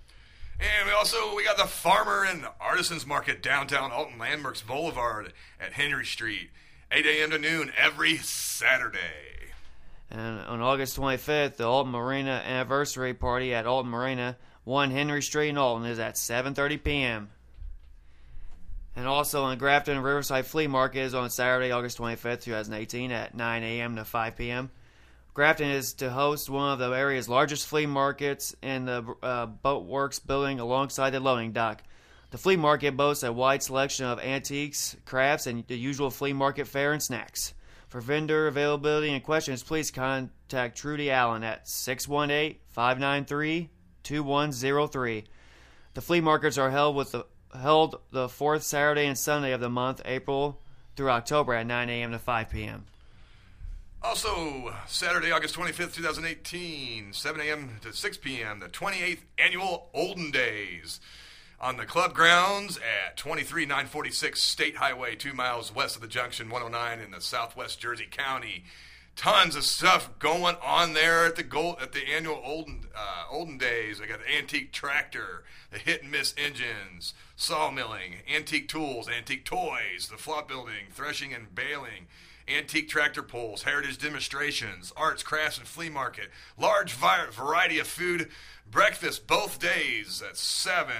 And 0.58 0.88
we 0.88 0.94
also 0.94 1.36
we 1.36 1.44
got 1.44 1.58
the 1.58 1.66
Farmer 1.66 2.24
and 2.24 2.46
Artisans 2.58 3.06
Market 3.06 3.42
downtown 3.42 3.92
Alton 3.92 4.18
Landmarks 4.18 4.62
Boulevard 4.62 5.34
at 5.60 5.74
Henry 5.74 6.06
Street, 6.06 6.48
8 6.90 7.04
a.m. 7.04 7.30
to 7.32 7.38
noon 7.38 7.72
every 7.76 8.16
Saturday. 8.16 9.50
And 10.10 10.40
on 10.40 10.62
August 10.62 10.98
25th, 10.98 11.56
the 11.56 11.66
Alton 11.66 11.92
Marina 11.92 12.42
anniversary 12.46 13.12
party 13.12 13.54
at 13.54 13.66
Alton 13.66 13.90
Marina, 13.90 14.38
1 14.64 14.90
Henry 14.92 15.22
Street 15.22 15.48
in 15.48 15.58
Alton 15.58 15.86
is 15.86 15.98
at 15.98 16.14
7:30 16.14 16.84
p.m. 16.84 17.30
And 18.94 19.08
also 19.08 19.42
on 19.44 19.58
Grafton 19.58 19.96
and 19.96 20.04
Riverside 20.04 20.46
Flea 20.46 20.66
Market 20.66 21.00
is 21.00 21.14
on 21.14 21.30
Saturday, 21.30 21.72
August 21.72 21.98
25th, 21.98 22.42
2018 22.42 23.10
at 23.10 23.34
9 23.34 23.62
a.m. 23.62 23.96
to 23.96 24.04
5 24.04 24.36
p.m. 24.36 24.70
Grafton 25.34 25.70
is 25.70 25.94
to 25.94 26.10
host 26.10 26.50
one 26.50 26.72
of 26.72 26.78
the 26.78 26.90
area's 26.90 27.28
largest 27.28 27.66
flea 27.66 27.86
markets 27.86 28.54
in 28.62 28.84
the 28.84 29.14
uh, 29.22 29.46
Boatworks 29.46 30.24
building 30.24 30.60
alongside 30.60 31.10
the 31.10 31.20
loading 31.20 31.52
dock. 31.52 31.82
The 32.30 32.38
flea 32.38 32.56
market 32.56 32.96
boasts 32.96 33.24
a 33.24 33.32
wide 33.32 33.62
selection 33.62 34.06
of 34.06 34.20
antiques, 34.20 34.94
crafts, 35.06 35.46
and 35.46 35.66
the 35.66 35.76
usual 35.76 36.10
flea 36.10 36.34
market 36.34 36.68
fare 36.68 36.92
and 36.92 37.02
snacks. 37.02 37.54
For 37.88 38.00
vendor 38.00 38.46
availability 38.46 39.10
and 39.12 39.24
questions, 39.24 39.62
please 39.62 39.90
contact 39.90 40.78
Trudy 40.78 41.10
Allen 41.10 41.42
at 41.42 41.66
618 41.66 42.58
593 42.68 43.70
2103. 44.02 45.24
The 45.94 46.00
flea 46.00 46.20
markets 46.20 46.58
are 46.58 46.70
held 46.70 46.96
with 46.96 47.12
the 47.12 47.26
held 47.54 48.00
the 48.10 48.28
fourth 48.28 48.62
Saturday 48.62 49.06
and 49.06 49.18
Sunday 49.18 49.52
of 49.52 49.60
the 49.60 49.68
month, 49.68 50.00
April 50.04 50.58
through 50.96 51.10
October 51.10 51.54
at 51.54 51.66
9 51.66 51.90
a.m. 51.90 52.12
to 52.12 52.18
5 52.18 52.50
p.m. 52.50 52.84
Also, 54.02 54.74
Saturday, 54.86 55.30
August 55.30 55.54
25th, 55.54 55.94
2018, 55.94 57.12
7 57.12 57.40
a.m. 57.40 57.78
to 57.82 57.92
6 57.92 58.18
p.m., 58.18 58.58
the 58.58 58.68
28th 58.68 59.20
annual 59.38 59.90
Olden 59.94 60.32
Days 60.32 60.98
on 61.60 61.76
the 61.76 61.86
club 61.86 62.12
grounds 62.12 62.78
at 62.78 63.16
23946 63.16 64.42
State 64.42 64.76
Highway, 64.76 65.14
two 65.14 65.32
miles 65.32 65.72
west 65.72 65.94
of 65.94 66.02
the 66.02 66.08
junction 66.08 66.50
109 66.50 66.98
in 66.98 67.12
the 67.12 67.20
southwest 67.20 67.78
Jersey 67.78 68.08
County. 68.10 68.64
Tons 69.14 69.54
of 69.54 69.64
stuff 69.64 70.10
going 70.18 70.56
on 70.62 70.94
there 70.94 71.26
at 71.26 71.36
the 71.36 71.42
gold, 71.42 71.76
at 71.80 71.92
the 71.92 72.08
annual 72.08 72.40
Olden 72.44 72.86
uh, 72.96 73.24
Olden 73.30 73.58
Days. 73.58 74.00
I 74.00 74.06
got 74.06 74.20
the 74.20 74.34
antique 74.34 74.72
tractor, 74.72 75.44
the 75.70 75.78
hit 75.78 76.02
and 76.02 76.10
miss 76.10 76.34
engines, 76.36 77.14
sawmilling, 77.36 78.16
antique 78.32 78.68
tools, 78.68 79.08
antique 79.08 79.44
toys, 79.44 80.08
the 80.10 80.16
flop 80.16 80.48
building, 80.48 80.86
threshing 80.90 81.32
and 81.32 81.54
baling 81.54 82.08
antique 82.48 82.88
tractor 82.88 83.22
pulls, 83.22 83.62
heritage 83.62 83.98
demonstrations, 83.98 84.92
arts, 84.96 85.22
crafts, 85.22 85.58
and 85.58 85.66
flea 85.66 85.88
market. 85.88 86.30
Large 86.58 86.92
vi- 86.92 87.26
variety 87.30 87.78
of 87.78 87.86
food, 87.86 88.28
breakfast 88.70 89.26
both 89.26 89.58
days 89.58 90.22
at 90.26 90.36
7 90.36 90.94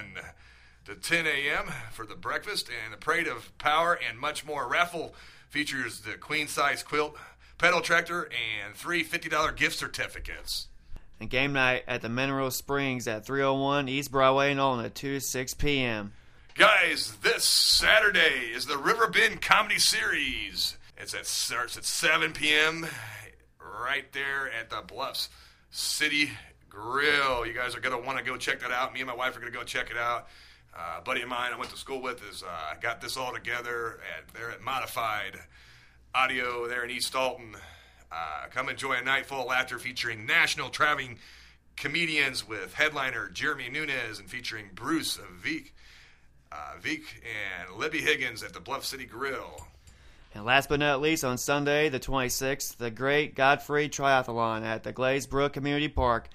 to 0.84 0.94
10 0.94 1.26
a.m. 1.26 1.72
for 1.92 2.06
the 2.06 2.14
breakfast, 2.14 2.68
and 2.84 2.92
the 2.92 2.96
parade 2.96 3.28
of 3.28 3.56
power 3.58 3.98
and 4.08 4.18
much 4.18 4.44
more. 4.44 4.68
Raffle 4.68 5.14
features 5.48 6.00
the 6.00 6.14
queen 6.14 6.48
size 6.48 6.82
quilt, 6.82 7.16
pedal 7.62 7.80
tractor, 7.80 8.28
and 8.64 8.74
three 8.74 9.04
$50 9.04 9.56
gift 9.56 9.78
certificates. 9.78 10.66
And 11.20 11.30
game 11.30 11.52
night 11.52 11.84
at 11.86 12.02
the 12.02 12.08
Mineral 12.08 12.50
Springs 12.50 13.06
at 13.06 13.24
301 13.24 13.88
East 13.88 14.10
Broadway 14.10 14.50
in 14.50 14.58
Alton 14.58 14.84
at 14.84 14.96
2 14.96 15.20
6 15.20 15.54
p.m. 15.54 16.12
Guys, 16.56 17.16
this 17.22 17.44
Saturday 17.44 18.50
is 18.52 18.66
the 18.66 18.76
River 18.76 19.06
Bend 19.06 19.40
Comedy 19.40 19.78
Series. 19.78 20.76
It's 20.98 21.14
at 21.14 21.24
starts 21.24 21.76
at 21.76 21.84
7 21.84 22.32
p.m. 22.32 22.84
right 23.80 24.12
there 24.12 24.50
at 24.52 24.68
the 24.68 24.82
Bluffs 24.84 25.28
City 25.70 26.30
Grill. 26.68 27.46
You 27.46 27.52
guys 27.52 27.76
are 27.76 27.80
gonna 27.80 28.00
want 28.00 28.18
to 28.18 28.24
go 28.24 28.36
check 28.36 28.58
that 28.58 28.72
out. 28.72 28.92
Me 28.92 29.00
and 29.00 29.06
my 29.06 29.14
wife 29.14 29.36
are 29.36 29.40
gonna 29.40 29.52
go 29.52 29.62
check 29.62 29.88
it 29.92 29.96
out. 29.96 30.26
Uh, 30.76 30.96
a 30.98 31.02
buddy 31.02 31.22
of 31.22 31.28
mine 31.28 31.52
I 31.52 31.58
went 31.58 31.70
to 31.70 31.76
school 31.76 32.02
with 32.02 32.28
is 32.28 32.42
uh, 32.42 32.74
got 32.80 33.00
this 33.00 33.16
all 33.16 33.32
together. 33.32 34.00
At, 34.18 34.34
they're 34.34 34.50
at 34.50 34.62
Modified 34.62 35.38
Audio 36.14 36.68
there 36.68 36.84
in 36.84 36.90
East 36.90 37.16
Alton. 37.16 37.56
Uh, 38.10 38.46
come 38.50 38.68
enjoy 38.68 38.92
a 38.92 39.02
night 39.02 39.24
full 39.24 39.40
of 39.40 39.46
laughter 39.46 39.78
featuring 39.78 40.26
national 40.26 40.68
traveling 40.68 41.18
comedians 41.74 42.46
with 42.46 42.74
headliner 42.74 43.30
Jeremy 43.30 43.70
Nunez 43.70 44.18
and 44.18 44.28
featuring 44.28 44.66
Bruce 44.74 45.18
Veek, 45.42 45.72
uh, 46.52 46.74
and 46.84 47.78
Libby 47.78 48.02
Higgins 48.02 48.42
at 48.42 48.52
the 48.52 48.60
Bluff 48.60 48.84
City 48.84 49.06
Grill. 49.06 49.66
And 50.34 50.44
last 50.44 50.68
but 50.68 50.80
not 50.80 51.00
least, 51.00 51.24
on 51.24 51.38
Sunday, 51.38 51.88
the 51.88 52.00
26th, 52.00 52.76
the 52.76 52.90
Great 52.90 53.34
Godfrey 53.34 53.88
Triathlon 53.88 54.64
at 54.64 54.82
the 54.82 54.92
Glazebrook 54.92 55.54
Community 55.54 55.88
Park, 55.88 56.28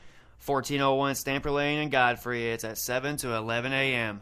1401 0.43 1.13
Stamper 1.13 1.51
Lane 1.51 1.79
in 1.79 1.89
Godfrey. 1.89 2.49
It's 2.49 2.63
at 2.63 2.79
7 2.79 3.17
to 3.17 3.35
11 3.35 3.73
a.m. 3.73 4.21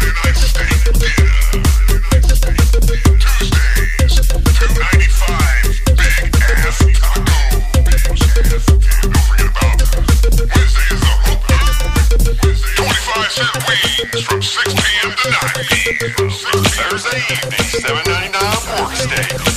Thursday 16.89 17.17
evening, 17.29 17.59
7.99 17.59 18.77
pork 18.77 18.95
steak. 18.95 19.50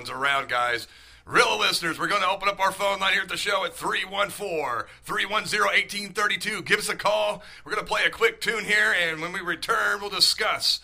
One's 0.00 0.08
around, 0.08 0.48
guys? 0.48 0.88
Real 1.26 1.58
listeners, 1.58 1.98
we're 1.98 2.08
going 2.08 2.22
to 2.22 2.28
open 2.30 2.48
up 2.48 2.58
our 2.58 2.72
phone 2.72 3.00
line 3.00 3.12
here 3.12 3.20
at 3.20 3.28
the 3.28 3.36
show 3.36 3.66
at 3.66 3.74
314 3.74 4.88
310 5.04 5.60
1832. 5.60 6.62
Give 6.62 6.78
us 6.78 6.88
a 6.88 6.96
call. 6.96 7.42
We're 7.62 7.74
going 7.74 7.84
to 7.84 7.88
play 7.88 8.04
a 8.06 8.10
quick 8.10 8.40
tune 8.40 8.64
here, 8.64 8.94
and 8.98 9.20
when 9.20 9.30
we 9.30 9.40
return, 9.40 10.00
we'll 10.00 10.08
discuss 10.08 10.80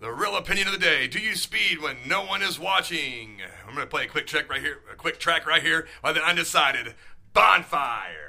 the 0.00 0.10
real 0.10 0.34
opinion 0.34 0.66
of 0.66 0.72
the 0.72 0.78
day. 0.78 1.06
Do 1.08 1.18
you 1.18 1.36
speed 1.36 1.82
when 1.82 1.96
no 2.06 2.24
one 2.24 2.40
is 2.40 2.58
watching? 2.58 3.42
I'm 3.66 3.74
going 3.74 3.86
to 3.86 3.90
play 3.90 4.04
a 4.04 4.08
quick 4.08 4.26
check 4.26 4.48
right 4.48 4.62
here, 4.62 4.78
a 4.90 4.96
quick 4.96 5.18
track 5.18 5.46
right 5.46 5.62
here 5.62 5.86
by 6.02 6.14
the 6.14 6.22
undecided 6.22 6.94
Bonfire. 7.34 8.27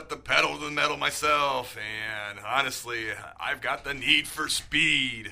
Put 0.00 0.08
the 0.08 0.16
pedal 0.16 0.56
to 0.56 0.64
the 0.64 0.70
metal 0.70 0.96
myself, 0.96 1.76
and 1.76 2.38
honestly, 2.46 3.04
I've 3.38 3.60
got 3.60 3.84
the 3.84 3.92
need 3.92 4.26
for 4.26 4.48
speed. 4.48 5.30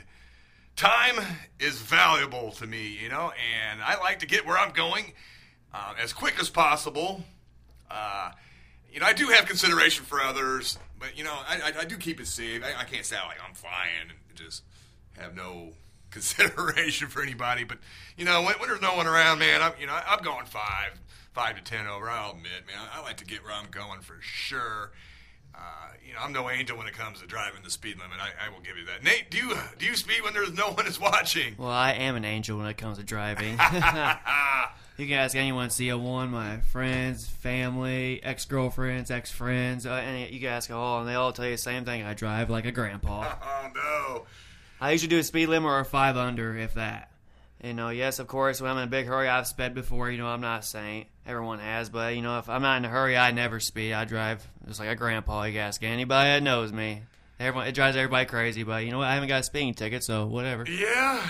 Time 0.76 1.14
is 1.58 1.80
valuable 1.80 2.50
to 2.52 2.66
me, 2.66 2.98
you 3.02 3.08
know, 3.08 3.32
and 3.62 3.80
I 3.82 3.98
like 3.98 4.18
to 4.18 4.26
get 4.26 4.44
where 4.44 4.58
I'm 4.58 4.72
going 4.72 5.14
uh, 5.72 5.94
as 5.98 6.12
quick 6.12 6.38
as 6.38 6.50
possible. 6.50 7.24
Uh, 7.90 8.32
you 8.92 9.00
know, 9.00 9.06
I 9.06 9.14
do 9.14 9.28
have 9.28 9.46
consideration 9.46 10.04
for 10.04 10.20
others, 10.20 10.78
but 11.00 11.16
you 11.16 11.24
know, 11.24 11.32
I, 11.48 11.72
I, 11.74 11.80
I 11.80 11.84
do 11.86 11.96
keep 11.96 12.20
it 12.20 12.26
safe. 12.26 12.62
I, 12.62 12.82
I 12.82 12.84
can't 12.84 13.06
say 13.06 13.16
like 13.16 13.38
I'm 13.46 13.54
flying 13.54 14.10
and 14.10 14.36
just 14.36 14.64
have 15.16 15.34
no 15.34 15.70
consideration 16.10 17.08
for 17.08 17.22
anybody. 17.22 17.64
But 17.64 17.78
you 18.18 18.26
know, 18.26 18.42
when, 18.42 18.52
when 18.58 18.68
there's 18.68 18.82
no 18.82 18.96
one 18.96 19.06
around, 19.06 19.38
man, 19.38 19.62
I'm 19.62 19.72
you 19.80 19.86
know 19.86 19.98
I'm 20.06 20.22
going 20.22 20.44
five, 20.44 21.00
five 21.38 21.54
to 21.54 21.62
ten 21.62 21.86
over. 21.86 22.10
I'll 22.10 22.32
admit, 22.32 22.66
man, 22.66 22.84
I 22.92 23.00
like 23.00 23.18
to 23.18 23.24
get 23.24 23.44
where 23.44 23.52
I'm 23.52 23.70
going 23.70 24.00
for 24.00 24.16
sure. 24.20 24.90
Uh, 25.54 25.60
you 26.04 26.12
know, 26.12 26.18
I'm 26.20 26.32
no 26.32 26.50
angel 26.50 26.76
when 26.76 26.88
it 26.88 26.94
comes 26.94 27.20
to 27.20 27.28
driving 27.28 27.62
the 27.62 27.70
speed 27.70 27.96
limit. 27.96 28.18
I, 28.20 28.46
I 28.46 28.50
will 28.50 28.60
give 28.60 28.76
you 28.76 28.84
that. 28.86 29.04
Nate, 29.04 29.30
do 29.30 29.38
you 29.38 29.54
do 29.78 29.86
you 29.86 29.94
speed 29.94 30.24
when 30.24 30.34
there's 30.34 30.52
no 30.52 30.70
one 30.72 30.88
is 30.88 30.98
watching? 30.98 31.54
Well, 31.56 31.68
I 31.70 31.92
am 31.92 32.16
an 32.16 32.24
angel 32.24 32.58
when 32.58 32.66
it 32.66 32.76
comes 32.76 32.98
to 32.98 33.04
driving. 33.04 33.52
you 34.96 35.06
can 35.06 35.12
ask 35.12 35.36
anyone, 35.36 35.68
CO1, 35.68 36.28
my 36.28 36.58
friends, 36.58 37.28
family, 37.28 38.20
ex 38.24 38.44
girlfriends, 38.44 39.12
ex 39.12 39.30
friends, 39.30 39.86
uh, 39.86 39.90
and 39.90 40.32
you 40.32 40.40
can 40.40 40.48
ask 40.48 40.72
all, 40.72 41.00
and 41.00 41.08
they 41.08 41.14
all 41.14 41.32
tell 41.32 41.44
you 41.44 41.52
the 41.52 41.58
same 41.58 41.84
thing. 41.84 42.02
I 42.02 42.14
drive 42.14 42.50
like 42.50 42.64
a 42.64 42.72
grandpa. 42.72 43.34
Oh 43.42 43.70
no. 43.74 44.26
I 44.80 44.90
usually 44.90 45.08
do 45.08 45.18
a 45.18 45.24
speed 45.24 45.46
limit 45.46 45.68
or 45.68 45.78
a 45.78 45.84
five 45.84 46.16
under, 46.16 46.56
if 46.56 46.74
that. 46.74 47.10
You 47.62 47.74
know, 47.74 47.88
yes, 47.88 48.20
of 48.20 48.28
course, 48.28 48.60
when 48.60 48.70
I'm 48.70 48.78
in 48.78 48.84
a 48.84 48.86
big 48.86 49.06
hurry, 49.06 49.28
I've 49.28 49.46
sped 49.46 49.74
before. 49.74 50.10
You 50.10 50.18
know, 50.18 50.28
I'm 50.28 50.40
not 50.40 50.60
a 50.60 50.62
saint. 50.62 51.08
Everyone 51.26 51.58
has, 51.58 51.90
but 51.90 52.14
you 52.14 52.22
know, 52.22 52.38
if 52.38 52.48
I'm 52.48 52.62
not 52.62 52.76
in 52.76 52.84
a 52.84 52.88
hurry, 52.88 53.16
I 53.16 53.32
never 53.32 53.58
speed. 53.58 53.92
I 53.92 54.04
drive 54.04 54.46
just 54.66 54.78
like 54.78 54.88
a 54.88 54.94
grandpa. 54.94 55.42
You 55.44 55.54
can 55.54 55.62
ask 55.62 55.82
anybody 55.82 56.28
that 56.30 56.42
knows 56.42 56.72
me. 56.72 57.02
Everyone, 57.40 57.66
it 57.68 57.72
drives 57.72 57.96
everybody 57.96 58.26
crazy, 58.26 58.62
but 58.62 58.84
you 58.84 58.90
know 58.90 58.98
what? 58.98 59.08
I 59.08 59.14
haven't 59.14 59.28
got 59.28 59.40
a 59.40 59.44
speeding 59.44 59.74
ticket, 59.74 60.02
so 60.04 60.26
whatever. 60.26 60.66
Yeah, 60.68 61.24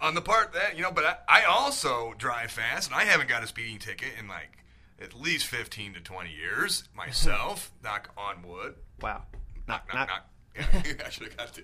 on 0.00 0.14
the 0.14 0.20
part 0.20 0.52
that 0.54 0.76
you 0.76 0.82
know, 0.82 0.92
but 0.92 1.04
I, 1.28 1.42
I 1.42 1.44
also 1.44 2.14
drive 2.16 2.50
fast, 2.50 2.90
and 2.90 2.98
I 2.98 3.04
haven't 3.04 3.28
got 3.28 3.42
a 3.42 3.46
speeding 3.46 3.78
ticket 3.78 4.10
in 4.18 4.28
like 4.28 4.58
at 5.00 5.14
least 5.14 5.46
fifteen 5.46 5.92
to 5.94 6.00
twenty 6.00 6.32
years 6.32 6.84
myself. 6.94 7.70
knock 7.82 8.10
on 8.16 8.42
wood. 8.46 8.74
Wow. 9.00 9.22
Knock, 9.68 9.86
knock, 9.94 10.08
knock. 10.08 10.26
Yeah, 10.56 10.66
I 11.06 11.10
should 11.10 11.28
have 11.28 11.36
got 11.36 11.54
the, 11.54 11.62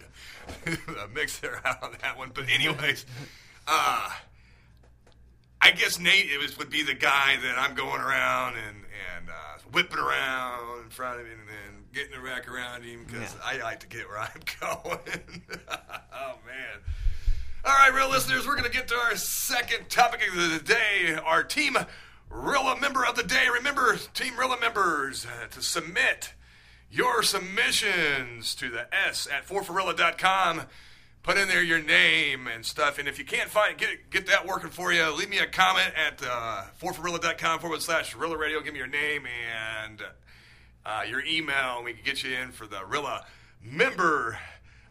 the 0.92 1.08
mix 1.14 1.38
there 1.38 1.60
out 1.66 1.82
on 1.82 1.92
that 2.02 2.16
one. 2.16 2.30
But 2.32 2.48
anyways, 2.48 3.04
uh, 3.66 4.10
I 5.60 5.70
guess 5.72 5.98
Nate 5.98 6.30
it 6.30 6.40
was, 6.40 6.56
would 6.58 6.70
be 6.70 6.82
the 6.82 6.94
guy 6.94 7.36
that 7.42 7.58
I'm 7.58 7.74
going 7.74 8.00
around 8.00 8.56
and 8.56 8.84
and 9.16 9.28
uh, 9.28 9.58
whipping 9.72 9.98
around 9.98 10.84
in 10.84 10.90
front 10.90 11.20
of 11.20 11.26
him 11.26 11.38
and 11.40 11.48
then 11.48 11.84
getting 11.92 12.12
the 12.12 12.20
wreck 12.20 12.48
around 12.48 12.82
him 12.82 13.04
because 13.06 13.34
I 13.44 13.58
like 13.62 13.80
to 13.80 13.86
get 13.86 14.08
where 14.08 14.18
I'm 14.18 14.40
going. 14.60 15.42
oh 16.14 16.38
man. 16.46 16.80
All 17.64 17.72
right, 17.72 17.92
real 17.92 18.08
listeners, 18.08 18.46
we're 18.46 18.54
going 18.54 18.70
to 18.70 18.76
get 18.76 18.86
to 18.88 18.94
our 18.94 19.16
second 19.16 19.88
topic 19.90 20.20
of 20.28 20.36
the 20.36 20.60
day. 20.64 21.18
Our 21.24 21.42
team 21.42 21.76
Rilla 22.30 22.78
member 22.78 23.04
of 23.04 23.16
the 23.16 23.22
day. 23.22 23.46
Remember, 23.52 23.96
Team 24.14 24.38
Rilla 24.38 24.58
members, 24.60 25.26
uh, 25.26 25.48
to 25.48 25.62
submit 25.62 26.34
your 26.90 27.22
submissions 27.22 28.54
to 28.56 28.68
the 28.70 28.86
S 28.94 29.26
at 29.32 29.46
forforilla.com. 29.46 30.62
Put 31.26 31.38
in 31.38 31.48
there 31.48 31.60
your 31.60 31.82
name 31.82 32.46
and 32.46 32.64
stuff. 32.64 33.00
And 33.00 33.08
if 33.08 33.18
you 33.18 33.24
can't 33.24 33.50
find 33.50 33.76
get 33.76 34.10
get 34.10 34.28
that 34.28 34.46
working 34.46 34.70
for 34.70 34.92
you, 34.92 35.10
leave 35.10 35.28
me 35.28 35.38
a 35.38 35.46
comment 35.46 35.90
at 35.96 36.22
uh, 36.24 36.66
forforilla.com 36.80 37.58
forward 37.58 37.82
slash 37.82 38.14
Rilla 38.14 38.38
Radio. 38.38 38.60
Give 38.60 38.72
me 38.72 38.78
your 38.78 38.86
name 38.86 39.24
and 39.26 40.02
uh, 40.86 41.02
your 41.10 41.24
email, 41.24 41.78
and 41.78 41.84
we 41.84 41.94
can 41.94 42.04
get 42.04 42.22
you 42.22 42.32
in 42.36 42.52
for 42.52 42.68
the 42.68 42.78
Rilla 42.86 43.26
member 43.60 44.38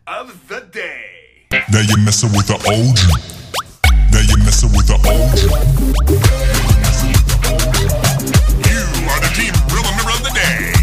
of 0.06 0.50
the 0.50 0.60
day. 0.60 1.48
Now 1.72 1.80
you're 1.80 2.04
messing 2.04 2.32
with 2.34 2.48
the 2.48 2.56
OG. 2.56 3.00
Now 4.12 4.20
you're 4.28 4.44
messing 4.44 4.72
with 4.76 4.88
the 4.88 5.00
OG. 5.00 5.40
You 8.60 8.84
are 9.08 9.22
the 9.24 9.32
team 9.40 9.56
real 9.72 9.88
member 9.88 10.12
of 10.12 10.20
the 10.20 10.36
day. 10.36 10.76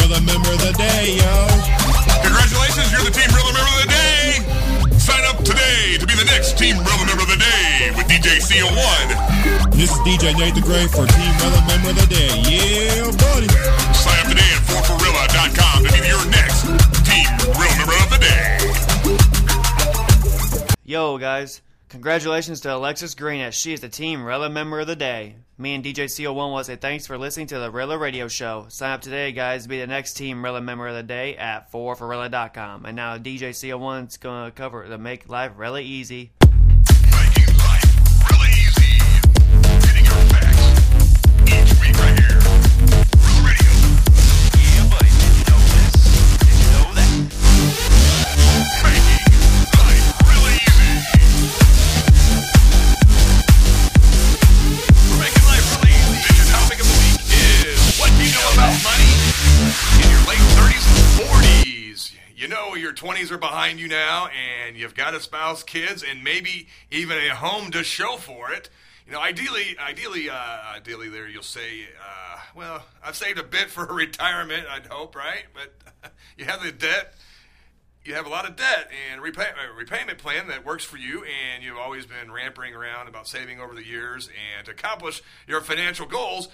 We're 0.00 0.20
member 0.24 0.48
of 0.48 0.60
the 0.64 0.72
day, 0.78 1.20
yo. 1.20 1.44
Congratulations, 2.24 2.90
you're 2.90 3.04
the 3.04 3.12
team 3.12 3.28
real 3.36 3.44
member 3.44 3.60
of 3.60 3.82
the 3.82 3.84
day. 3.84 3.89
Day 8.48 8.62
with 8.62 8.72
DJ 8.72 8.80
CO1. 8.80 9.70
This 9.72 9.90
is 9.90 9.98
DJ 9.98 10.38
Nate 10.38 10.54
the 10.54 10.60
Great 10.60 10.90
for 10.90 11.06
Team 11.06 11.32
Brother 11.38 11.62
Member 11.66 11.90
of 11.90 11.96
the 11.96 12.06
Day. 12.06 12.28
Yeah, 12.48 13.10
buddy. 13.10 13.48
Sign 13.94 14.20
up 14.20 14.28
today 14.28 14.50
at 14.54 14.62
forforilla.com 14.64 15.84
to 15.84 15.92
be 15.92 15.98
your 16.08 16.24
next 16.30 16.64
team 17.04 17.26
real 17.58 17.74
member 17.76 17.96
of 18.00 18.10
the 18.10 18.18
day. 18.20 18.58
Yo, 20.84 21.18
guys. 21.18 21.62
Congratulations 21.88 22.60
to 22.60 22.72
Alexis 22.72 23.16
Green 23.16 23.40
as 23.40 23.52
she 23.52 23.72
is 23.72 23.80
the 23.80 23.88
Team 23.88 24.22
Rilla 24.22 24.48
Member 24.48 24.78
of 24.78 24.86
the 24.86 24.94
Day. 24.94 25.34
Me 25.58 25.74
and 25.74 25.84
DJ 25.84 26.04
CO1 26.04 26.34
want 26.36 26.64
to 26.64 26.72
say 26.72 26.76
thanks 26.76 27.04
for 27.04 27.18
listening 27.18 27.48
to 27.48 27.58
the 27.58 27.68
Rilla 27.68 27.98
Radio 27.98 28.28
Show. 28.28 28.66
Sign 28.68 28.92
up 28.92 29.00
today, 29.00 29.32
guys, 29.32 29.64
to 29.64 29.68
be 29.68 29.80
the 29.80 29.88
next 29.88 30.12
Team 30.14 30.44
Rilla 30.44 30.60
Member 30.60 30.86
of 30.86 30.94
the 30.94 31.02
Day 31.02 31.36
at 31.36 31.72
4forrilla.com. 31.72 32.86
And 32.86 32.94
now 32.94 33.18
DJ 33.18 33.50
CO1's 33.50 34.18
going 34.18 34.44
to 34.48 34.56
cover 34.56 34.88
the 34.88 34.98
Make 34.98 35.28
Life 35.28 35.50
Really 35.56 35.84
Easy. 35.84 36.30
Are 63.30 63.38
behind 63.38 63.80
you 63.80 63.88
now, 63.88 64.28
and 64.28 64.76
you've 64.76 64.94
got 64.94 65.14
a 65.14 65.20
spouse, 65.20 65.62
kids, 65.62 66.02
and 66.02 66.22
maybe 66.24 66.68
even 66.90 67.16
a 67.18 67.34
home 67.34 67.70
to 67.72 67.84
show 67.84 68.16
for 68.16 68.52
it. 68.52 68.68
You 69.06 69.12
know, 69.12 69.20
ideally, 69.20 69.76
ideally, 69.78 70.30
uh, 70.30 70.58
ideally, 70.74 71.08
there 71.08 71.28
you'll 71.28 71.42
say, 71.42 71.88
uh, 72.00 72.38
"Well, 72.54 72.84
I've 73.04 73.16
saved 73.16 73.38
a 73.38 73.42
bit 73.42 73.70
for 73.70 73.86
retirement." 73.94 74.66
I'd 74.68 74.86
hope, 74.86 75.16
right? 75.16 75.44
But 75.54 76.12
you 76.36 76.44
have 76.44 76.62
the 76.62 76.72
debt 76.72 77.14
you 78.04 78.14
have 78.14 78.26
a 78.26 78.30
lot 78.30 78.48
of 78.48 78.56
debt 78.56 78.90
and 79.12 79.20
repay, 79.20 79.42
uh, 79.42 79.74
repayment 79.76 80.18
plan 80.18 80.48
that 80.48 80.64
works 80.64 80.84
for 80.84 80.96
you, 80.96 81.24
and 81.24 81.62
you've 81.62 81.76
always 81.76 82.06
been 82.06 82.32
ramping 82.32 82.74
around 82.74 83.08
about 83.08 83.28
saving 83.28 83.60
over 83.60 83.74
the 83.74 83.84
years 83.84 84.28
and 84.56 84.64
to 84.66 84.72
accomplish 84.72 85.22
your 85.46 85.60
financial 85.60 86.06
goals. 86.06 86.48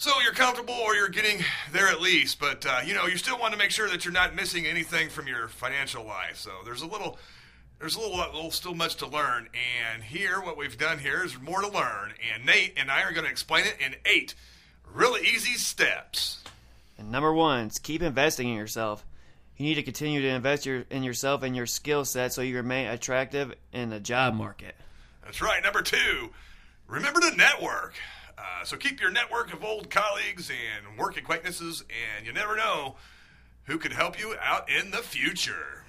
So 0.00 0.18
you're 0.22 0.32
comfortable, 0.32 0.72
or 0.72 0.94
you're 0.94 1.10
getting 1.10 1.44
there 1.72 1.88
at 1.88 2.00
least, 2.00 2.40
but 2.40 2.64
uh, 2.64 2.80
you 2.86 2.94
know 2.94 3.04
you 3.04 3.18
still 3.18 3.38
want 3.38 3.52
to 3.52 3.58
make 3.58 3.70
sure 3.70 3.86
that 3.90 4.02
you're 4.02 4.14
not 4.14 4.34
missing 4.34 4.64
anything 4.64 5.10
from 5.10 5.26
your 5.26 5.48
financial 5.48 6.06
life. 6.06 6.38
So 6.38 6.50
there's 6.64 6.80
a 6.80 6.86
little, 6.86 7.18
there's 7.78 7.96
a 7.96 8.00
little, 8.00 8.16
little 8.16 8.50
still 8.50 8.74
much 8.74 8.96
to 8.96 9.06
learn, 9.06 9.50
and 9.92 10.02
here 10.02 10.40
what 10.40 10.56
we've 10.56 10.78
done 10.78 11.00
here 11.00 11.22
is 11.22 11.38
more 11.38 11.60
to 11.60 11.68
learn, 11.68 12.14
and 12.32 12.46
Nate 12.46 12.72
and 12.78 12.90
I 12.90 13.02
are 13.02 13.12
going 13.12 13.26
to 13.26 13.30
explain 13.30 13.66
it 13.66 13.76
in 13.78 13.94
eight 14.06 14.34
really 14.90 15.20
easy 15.20 15.58
steps. 15.58 16.42
And 16.96 17.12
number 17.12 17.34
one 17.34 17.66
is 17.66 17.78
keep 17.78 18.00
investing 18.00 18.48
in 18.48 18.56
yourself. 18.56 19.04
You 19.58 19.66
need 19.66 19.74
to 19.74 19.82
continue 19.82 20.22
to 20.22 20.28
invest 20.28 20.64
your, 20.64 20.86
in 20.88 21.02
yourself 21.02 21.42
and 21.42 21.54
your 21.54 21.66
skill 21.66 22.06
set 22.06 22.32
so 22.32 22.40
you 22.40 22.56
remain 22.56 22.86
attractive 22.86 23.52
in 23.74 23.90
the 23.90 24.00
job 24.00 24.32
market. 24.32 24.76
That's 25.22 25.42
right. 25.42 25.62
Number 25.62 25.82
two, 25.82 26.30
remember 26.88 27.20
to 27.20 27.36
network. 27.36 27.92
Uh, 28.40 28.64
so 28.64 28.76
keep 28.76 29.00
your 29.00 29.10
network 29.10 29.52
of 29.52 29.62
old 29.62 29.90
colleagues 29.90 30.50
and 30.50 30.98
work 30.98 31.18
acquaintances, 31.18 31.84
and 32.16 32.26
you 32.26 32.32
never 32.32 32.56
know 32.56 32.96
who 33.64 33.76
could 33.76 33.92
help 33.92 34.18
you 34.18 34.34
out 34.42 34.68
in 34.70 34.90
the 34.90 34.98
future. 34.98 35.84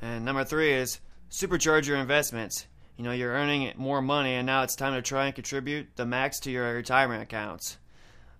And 0.00 0.24
number 0.24 0.42
three 0.44 0.72
is 0.72 1.00
supercharge 1.30 1.86
your 1.86 1.98
investments. 1.98 2.66
You 2.96 3.04
know, 3.04 3.12
you're 3.12 3.32
earning 3.32 3.72
more 3.76 4.00
money, 4.00 4.34
and 4.34 4.46
now 4.46 4.62
it's 4.62 4.74
time 4.74 4.94
to 4.94 5.02
try 5.02 5.26
and 5.26 5.34
contribute 5.34 5.96
the 5.96 6.06
max 6.06 6.40
to 6.40 6.50
your 6.50 6.74
retirement 6.74 7.22
accounts. 7.22 7.76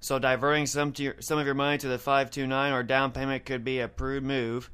So 0.01 0.19
diverting 0.19 0.67
some 0.67 0.95
your, 0.97 1.17
some 1.21 1.39
of 1.39 1.47
your 1.47 1.55
money 1.55 1.79
to 1.79 1.89
the 1.89 1.99
529 1.99 2.73
or 2.73 2.83
down 2.83 3.13
payment 3.13 3.45
could 3.45 3.65
be 3.65 3.81
a 3.81 3.89
prude 3.89 4.25
move, 4.25 4.71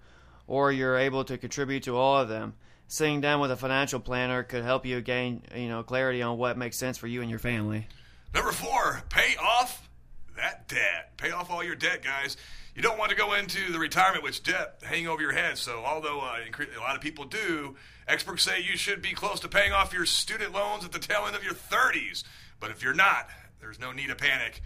or 0.47 0.71
you're 0.71 0.97
able 0.97 1.25
to 1.25 1.37
contribute 1.37 1.83
to 1.85 1.97
all 1.97 2.19
of 2.19 2.29
them. 2.29 2.55
Sitting 2.87 3.21
down 3.21 3.41
with 3.41 3.51
a 3.51 3.57
financial 3.57 4.01
planner 4.01 4.43
could 4.43 4.64
help 4.64 4.87
you 4.87 5.01
gain, 5.03 5.43
you 5.55 5.69
know, 5.69 5.83
clarity 5.83 6.23
on 6.23 6.38
what 6.38 6.57
makes 6.57 6.79
sense 6.79 6.97
for 6.97 7.07
you 7.07 7.21
and 7.21 7.29
your 7.29 7.38
family. 7.38 7.87
Number 8.35 8.53
four, 8.53 9.03
pay 9.09 9.37
off 9.37 9.88
that 10.37 10.69
debt. 10.69 11.17
Pay 11.17 11.31
off 11.31 11.51
all 11.51 11.64
your 11.64 11.75
debt, 11.75 12.03
guys. 12.03 12.37
You 12.75 12.83
don't 12.83 12.99
want 12.99 13.11
to 13.11 13.17
go 13.17 13.35
into 13.35 13.73
the 13.73 13.79
retirement 13.79 14.23
with 14.23 14.43
debt 14.45 14.81
hanging 14.83 15.09
over 15.09 15.21
your 15.21 15.33
head. 15.33 15.59
So, 15.59 15.83
although 15.85 16.21
uh, 16.21 16.37
a 16.77 16.81
lot 16.81 16.95
of 16.95 17.01
people 17.01 17.25
do, 17.25 17.77
experts 18.07 18.45
say 18.45 18.61
you 18.61 18.77
should 18.77 19.03
be 19.03 19.12
close 19.12 19.41
to 19.41 19.49
paying 19.49 19.73
off 19.73 19.93
your 19.93 20.07
student 20.07 20.53
loans 20.53 20.85
at 20.85 20.93
the 20.93 21.01
tail 21.01 21.25
end 21.27 21.35
of 21.35 21.43
your 21.43 21.55
30s. 21.55 22.23
But 22.61 22.71
if 22.71 22.83
you're 22.83 22.95
not, 22.95 23.29
there's 23.61 23.81
no 23.81 23.93
need 23.93 24.09
to 24.09 24.14
panic. 24.14 24.62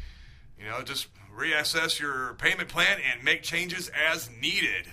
You 0.59 0.66
know, 0.66 0.83
just 0.83 1.09
reassess 1.35 1.98
your 1.98 2.35
payment 2.35 2.68
plan 2.68 2.98
and 3.11 3.25
make 3.25 3.42
changes 3.42 3.90
as 4.09 4.29
needed. 4.31 4.87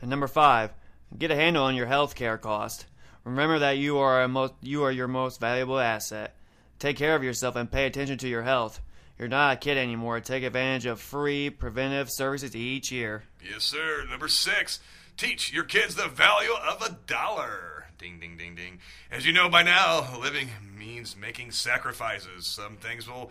And 0.00 0.08
number 0.08 0.26
five, 0.26 0.72
get 1.16 1.30
a 1.30 1.36
handle 1.36 1.64
on 1.64 1.74
your 1.74 1.86
health 1.86 2.14
care 2.14 2.38
cost. 2.38 2.86
Remember 3.24 3.58
that 3.60 3.78
you 3.78 3.98
are 3.98 4.26
most, 4.26 4.54
you 4.62 4.84
are 4.84 4.90
your 4.90 5.06
most 5.06 5.38
valuable 5.38 5.78
asset. 5.78 6.34
Take 6.82 6.96
care 6.96 7.14
of 7.14 7.22
yourself 7.22 7.54
and 7.54 7.70
pay 7.70 7.86
attention 7.86 8.18
to 8.18 8.28
your 8.28 8.42
health. 8.42 8.80
You're 9.16 9.28
not 9.28 9.52
a 9.54 9.56
kid 9.56 9.78
anymore. 9.78 10.18
Take 10.18 10.42
advantage 10.42 10.84
of 10.86 11.00
free 11.00 11.48
preventive 11.48 12.10
services 12.10 12.56
each 12.56 12.90
year. 12.90 13.22
Yes, 13.40 13.62
sir. 13.62 14.04
Number 14.10 14.26
six, 14.26 14.80
teach 15.16 15.52
your 15.52 15.62
kids 15.62 15.94
the 15.94 16.08
value 16.08 16.50
of 16.50 16.82
a 16.82 16.98
dollar. 17.06 17.86
Ding, 17.98 18.18
ding, 18.18 18.36
ding, 18.36 18.56
ding. 18.56 18.80
As 19.12 19.24
you 19.24 19.32
know 19.32 19.48
by 19.48 19.62
now, 19.62 20.18
living 20.20 20.48
means 20.76 21.16
making 21.16 21.52
sacrifices. 21.52 22.48
Some 22.48 22.78
things 22.78 23.08
will 23.08 23.30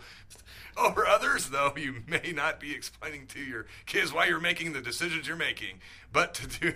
over 0.74 1.06
others, 1.06 1.50
though 1.50 1.74
you 1.76 1.96
may 2.06 2.32
not 2.34 2.58
be 2.58 2.74
explaining 2.74 3.26
to 3.26 3.38
your 3.38 3.66
kids 3.84 4.14
why 4.14 4.28
you're 4.28 4.40
making 4.40 4.72
the 4.72 4.80
decisions 4.80 5.28
you're 5.28 5.36
making. 5.36 5.80
But 6.10 6.32
to 6.36 6.46
do, 6.46 6.72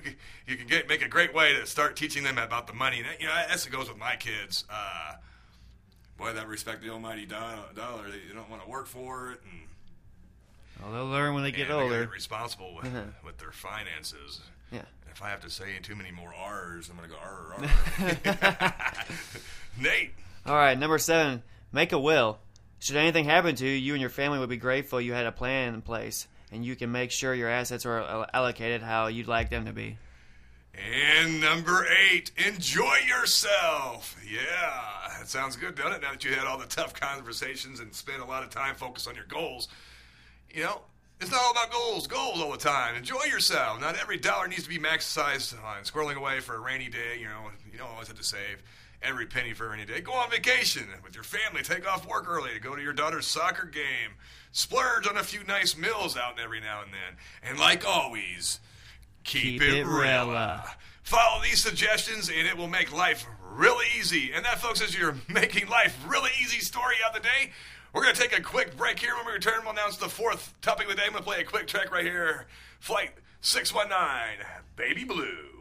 you 0.46 0.58
can 0.58 0.66
get 0.66 0.90
make 0.90 1.02
a 1.02 1.08
great 1.08 1.32
way 1.32 1.54
to 1.54 1.64
start 1.64 1.96
teaching 1.96 2.22
them 2.22 2.36
about 2.36 2.66
the 2.66 2.74
money. 2.74 2.98
And, 2.98 3.18
you 3.18 3.28
know, 3.28 3.44
as 3.48 3.64
it 3.64 3.70
goes 3.70 3.88
with 3.88 3.96
my 3.96 4.16
kids. 4.16 4.66
Uh, 4.68 5.14
boy, 6.18 6.32
that 6.32 6.48
respect 6.48 6.82
the 6.82 6.90
almighty 6.90 7.26
do- 7.26 7.34
dollar. 7.74 8.04
They 8.10 8.34
don't 8.34 8.48
want 8.50 8.62
to 8.62 8.68
work 8.68 8.86
for 8.86 9.32
it, 9.32 9.40
and 9.50 9.62
Well, 10.82 10.92
they'll 10.92 11.08
learn 11.10 11.34
when 11.34 11.42
they 11.42 11.52
get 11.52 11.68
they 11.68 11.74
older. 11.74 12.00
get 12.04 12.10
responsible 12.12 12.74
with, 12.74 12.84
with 13.24 13.38
their 13.38 13.52
finances. 13.52 14.40
Yeah. 14.72 14.82
If 15.10 15.22
I 15.22 15.30
have 15.30 15.40
to 15.42 15.50
say 15.50 15.78
too 15.82 15.94
many 15.96 16.10
more 16.10 16.34
R's, 16.34 16.90
I'm 16.90 16.96
going 16.96 17.08
to 17.08 17.14
go 17.14 17.20
R 17.22 17.54
R. 18.58 18.74
Nate. 19.80 20.12
All 20.44 20.54
right, 20.56 20.78
number 20.78 20.98
seven, 20.98 21.42
make 21.72 21.92
a 21.92 21.98
will. 21.98 22.38
Should 22.78 22.96
anything 22.96 23.24
happen 23.24 23.54
to 23.56 23.66
you, 23.66 23.72
you 23.72 23.92
and 23.94 24.00
your 24.00 24.10
family 24.10 24.38
would 24.38 24.48
be 24.50 24.58
grateful 24.58 25.00
you 25.00 25.12
had 25.14 25.26
a 25.26 25.32
plan 25.32 25.74
in 25.74 25.82
place, 25.82 26.28
and 26.52 26.64
you 26.64 26.76
can 26.76 26.92
make 26.92 27.10
sure 27.10 27.34
your 27.34 27.48
assets 27.48 27.86
are 27.86 28.26
allocated 28.32 28.82
how 28.82 29.06
you'd 29.06 29.26
like 29.28 29.48
them 29.50 29.64
to 29.66 29.72
be. 29.72 29.96
And 30.76 31.40
number 31.40 31.86
eight, 31.86 32.30
enjoy 32.46 32.96
yourself. 33.06 34.16
Yeah, 34.30 35.18
that 35.18 35.28
sounds 35.28 35.56
good, 35.56 35.74
doesn't 35.74 35.92
it? 35.92 36.02
Now 36.02 36.12
that 36.12 36.24
you 36.24 36.34
had 36.34 36.46
all 36.46 36.58
the 36.58 36.66
tough 36.66 36.92
conversations 36.92 37.80
and 37.80 37.94
spent 37.94 38.20
a 38.20 38.24
lot 38.24 38.42
of 38.42 38.50
time 38.50 38.74
focused 38.74 39.08
on 39.08 39.14
your 39.14 39.24
goals. 39.24 39.68
You 40.50 40.64
know, 40.64 40.82
it's 41.20 41.30
not 41.30 41.40
all 41.40 41.52
about 41.52 41.72
goals, 41.72 42.06
goals 42.06 42.40
all 42.40 42.52
the 42.52 42.58
time. 42.58 42.94
Enjoy 42.94 43.24
yourself. 43.24 43.80
Not 43.80 43.96
every 43.96 44.18
dollar 44.18 44.48
needs 44.48 44.64
to 44.64 44.68
be 44.68 44.78
maximized 44.78 45.54
on 45.64 45.82
squirreling 45.84 46.16
away 46.16 46.40
for 46.40 46.54
a 46.54 46.60
rainy 46.60 46.88
day. 46.88 47.18
You 47.18 47.26
know, 47.26 47.50
you 47.72 47.78
don't 47.78 47.90
always 47.90 48.08
have 48.08 48.18
to 48.18 48.24
save 48.24 48.62
every 49.02 49.26
penny 49.26 49.54
for 49.54 49.66
a 49.66 49.70
rainy 49.70 49.86
day. 49.86 50.00
Go 50.00 50.12
on 50.12 50.30
vacation 50.30 50.86
with 51.02 51.14
your 51.14 51.24
family. 51.24 51.62
Take 51.62 51.90
off 51.90 52.06
work 52.06 52.28
early 52.28 52.50
to 52.52 52.60
go 52.60 52.76
to 52.76 52.82
your 52.82 52.92
daughter's 52.92 53.26
soccer 53.26 53.66
game. 53.66 54.12
Splurge 54.52 55.06
on 55.06 55.16
a 55.16 55.22
few 55.22 55.42
nice 55.44 55.76
meals 55.76 56.16
out 56.16 56.38
every 56.38 56.60
now 56.60 56.82
and 56.82 56.92
then. 56.92 57.16
And 57.42 57.58
like 57.58 57.86
always, 57.86 58.60
keep, 59.26 59.60
Keep 59.60 59.62
it, 59.62 59.74
it 59.74 59.86
real. 59.86 60.60
Follow 61.02 61.42
these 61.42 61.62
suggestions 61.62 62.28
and 62.28 62.46
it 62.46 62.56
will 62.56 62.68
make 62.68 62.92
life 62.92 63.26
really 63.52 63.86
easy. 63.98 64.32
And 64.34 64.44
that, 64.44 64.58
folks, 64.58 64.80
is 64.80 64.96
your 64.96 65.16
making 65.28 65.68
life 65.68 65.96
really 66.06 66.30
easy 66.42 66.60
story 66.60 66.96
of 67.06 67.14
the 67.14 67.20
day. 67.20 67.52
We're 67.92 68.02
going 68.02 68.14
to 68.14 68.20
take 68.20 68.36
a 68.38 68.42
quick 68.42 68.76
break 68.76 68.98
here. 68.98 69.14
When 69.16 69.26
we 69.26 69.32
return, 69.32 69.60
we'll 69.62 69.72
announce 69.72 69.96
the 69.96 70.08
fourth 70.08 70.54
topic 70.60 70.86
of 70.86 70.90
the 70.90 70.96
day. 70.96 71.04
I'm 71.06 71.12
going 71.12 71.22
to 71.22 71.28
play 71.28 71.40
a 71.40 71.44
quick 71.44 71.66
track 71.66 71.90
right 71.90 72.04
here. 72.04 72.46
Flight 72.80 73.10
619, 73.40 74.46
Baby 74.76 75.04
Blue. 75.04 75.56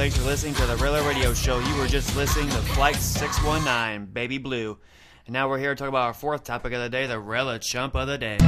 Thanks 0.00 0.16
for 0.16 0.24
listening 0.24 0.54
to 0.54 0.64
the 0.64 0.76
Rela 0.76 1.06
Radio 1.06 1.34
Show. 1.34 1.58
You 1.58 1.76
were 1.76 1.86
just 1.86 2.16
listening 2.16 2.48
to 2.48 2.56
Flight 2.72 2.96
619, 2.96 4.06
Baby 4.14 4.38
Blue. 4.38 4.78
And 5.26 5.34
now 5.34 5.46
we're 5.46 5.58
here 5.58 5.74
to 5.74 5.78
talk 5.78 5.90
about 5.90 6.06
our 6.06 6.14
fourth 6.14 6.42
topic 6.42 6.72
of 6.72 6.80
the 6.80 6.88
day, 6.88 7.06
the 7.06 7.16
Rela 7.16 7.60
Chump 7.60 7.94
of 7.94 8.08
the 8.08 8.16
Day. 8.16 8.38
The 8.38 8.46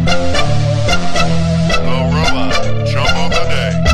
Rela 2.09 2.91
Chump 2.91 3.11
of 3.19 3.31
the 3.33 3.45
Day. 3.51 3.92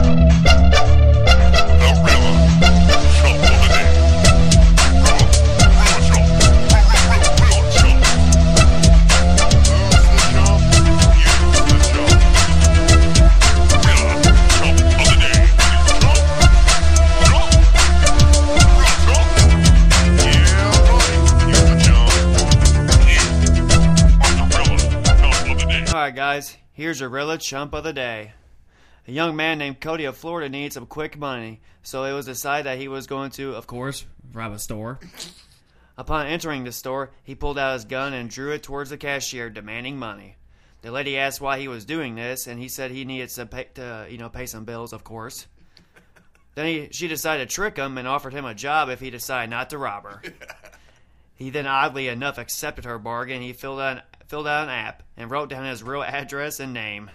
Guys, 26.28 26.58
here's 26.74 27.00
your 27.00 27.08
Rela 27.08 27.40
Chump 27.40 27.72
of 27.72 27.84
the 27.84 27.92
Day. 27.94 28.32
A 29.06 29.10
young 29.10 29.34
man 29.34 29.56
named 29.56 29.80
Cody 29.80 30.04
of 30.04 30.14
Florida 30.14 30.50
needs 30.50 30.74
some 30.74 30.84
quick 30.84 31.16
money, 31.16 31.62
so 31.82 32.04
it 32.04 32.12
was 32.12 32.26
decided 32.26 32.66
that 32.66 32.76
he 32.76 32.86
was 32.86 33.06
going 33.06 33.30
to, 33.30 33.54
of 33.54 33.66
course, 33.66 34.04
rob 34.34 34.52
a 34.52 34.58
store. 34.58 35.00
Upon 35.96 36.26
entering 36.26 36.64
the 36.64 36.72
store, 36.72 37.12
he 37.24 37.34
pulled 37.34 37.58
out 37.58 37.72
his 37.72 37.86
gun 37.86 38.12
and 38.12 38.28
drew 38.28 38.52
it 38.52 38.62
towards 38.62 38.90
the 38.90 38.98
cashier, 38.98 39.48
demanding 39.48 39.98
money. 39.98 40.36
The 40.82 40.90
lady 40.90 41.16
asked 41.16 41.40
why 41.40 41.60
he 41.60 41.66
was 41.66 41.86
doing 41.86 42.14
this, 42.14 42.46
and 42.46 42.60
he 42.60 42.68
said 42.68 42.90
he 42.90 43.06
needed 43.06 43.30
to 43.30 43.46
pay, 43.46 43.68
to, 43.76 44.06
you 44.10 44.18
know, 44.18 44.28
pay 44.28 44.44
some 44.44 44.66
bills, 44.66 44.92
of 44.92 45.04
course. 45.04 45.46
Then 46.56 46.66
he, 46.66 46.88
she 46.90 47.08
decided 47.08 47.48
to 47.48 47.54
trick 47.54 47.78
him 47.78 47.96
and 47.96 48.06
offered 48.06 48.34
him 48.34 48.44
a 48.44 48.54
job 48.54 48.90
if 48.90 49.00
he 49.00 49.08
decided 49.08 49.48
not 49.48 49.70
to 49.70 49.78
rob 49.78 50.04
her. 50.04 50.22
He 51.38 51.50
then, 51.50 51.68
oddly 51.68 52.08
enough, 52.08 52.36
accepted 52.36 52.84
her 52.84 52.98
bargain. 52.98 53.42
He 53.42 53.52
filled 53.52 53.78
out, 53.78 54.02
filled 54.28 54.46
out 54.46 54.64
an 54.64 54.70
app 54.70 55.02
and 55.16 55.30
wrote 55.30 55.48
down 55.48 55.64
his 55.64 55.82
real 55.82 56.02
address 56.02 56.60
and 56.60 56.72
name. 56.72 57.10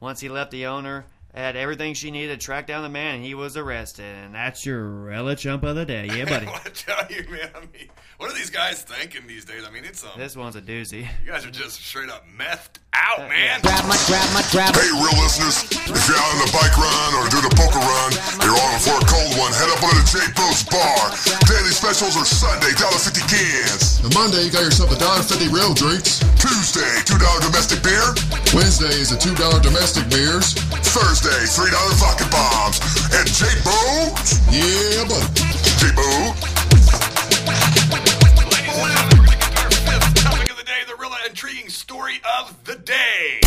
Once 0.00 0.20
he 0.20 0.28
left 0.28 0.50
the 0.50 0.66
owner, 0.66 1.04
had 1.34 1.56
everything 1.56 1.94
she 1.94 2.10
needed 2.10 2.38
to 2.38 2.44
track 2.44 2.66
down 2.66 2.82
the 2.82 2.88
man, 2.88 3.16
and 3.16 3.24
he 3.24 3.34
was 3.34 3.56
arrested. 3.56 4.04
And 4.04 4.34
that's 4.34 4.64
your 4.64 4.84
Rela 4.84 5.36
Chump 5.36 5.64
of 5.64 5.74
the 5.74 5.84
Day. 5.84 6.06
Yeah, 6.06 6.24
buddy. 6.28 6.46
I 6.46 6.58
tell 6.72 7.06
you, 7.10 7.28
man. 7.28 7.50
I 7.54 7.60
mean, 7.60 7.88
what 8.18 8.30
are 8.30 8.34
these 8.34 8.50
guys 8.50 8.82
thinking 8.82 9.26
these 9.26 9.44
days? 9.44 9.64
I 9.66 9.70
mean, 9.70 9.84
it's 9.84 10.04
um, 10.04 10.10
this 10.16 10.36
one's 10.36 10.56
a 10.56 10.62
doozy. 10.62 11.08
you 11.24 11.32
guys 11.32 11.44
are 11.44 11.50
just 11.50 11.84
straight 11.84 12.08
up 12.08 12.24
methed 12.38 12.78
out, 12.94 13.26
man. 13.28 13.60
Grab 13.60 13.84
my, 13.86 13.98
grab 14.06 14.26
my, 14.32 14.42
grab 14.54 14.74
Hey, 14.74 14.90
real 14.94 15.16
listeners, 15.18 15.66
if 15.66 16.02
you're 16.06 16.18
out 16.18 16.30
on 16.34 16.40
the 16.46 16.50
bike 16.54 16.74
run 16.78 17.10
or 17.18 17.26
doing 17.28 17.46
a 17.46 17.54
poker 17.54 17.82
run, 17.82 18.10
you're 18.42 18.56
on 18.56 18.76
for 18.80 18.96
a 18.96 19.04
cold 19.04 19.34
one, 19.38 19.52
head 19.52 19.70
up 19.70 19.82
over 19.82 19.94
to 19.94 20.04
J 20.06 20.22
Boo's 20.38 20.62
Bar. 20.70 21.02
Daily 21.50 21.74
specials 21.74 22.14
are 22.14 22.26
Sunday, 22.26 22.72
$1.50 22.78 23.20
cans. 23.26 24.00
On 24.06 24.10
Monday, 24.14 24.46
you 24.46 24.52
got 24.54 24.62
yourself 24.62 24.94
a 24.94 24.98
$1.50 24.98 25.50
real 25.50 25.74
drinks. 25.74 26.22
Tuesday, 26.38 26.94
$2 27.08 27.18
domestic 27.42 27.82
beer. 27.82 28.14
Wednesday 28.54 28.94
is 28.94 29.10
a 29.10 29.18
$2 29.18 29.34
domestic 29.62 30.06
beers. 30.08 30.54
Thursday, 30.94 31.42
$3 31.50 31.70
vodka 31.98 32.26
bombs. 32.30 32.78
And 33.16 33.26
J 33.26 33.48
Boo, 33.66 34.14
Yeah, 34.54 35.04
buddy. 35.10 35.26
J 35.82 35.90
Boo, 35.96 36.53
story 41.94 42.20
of 42.40 42.64
the 42.64 42.74
day. 42.74 43.38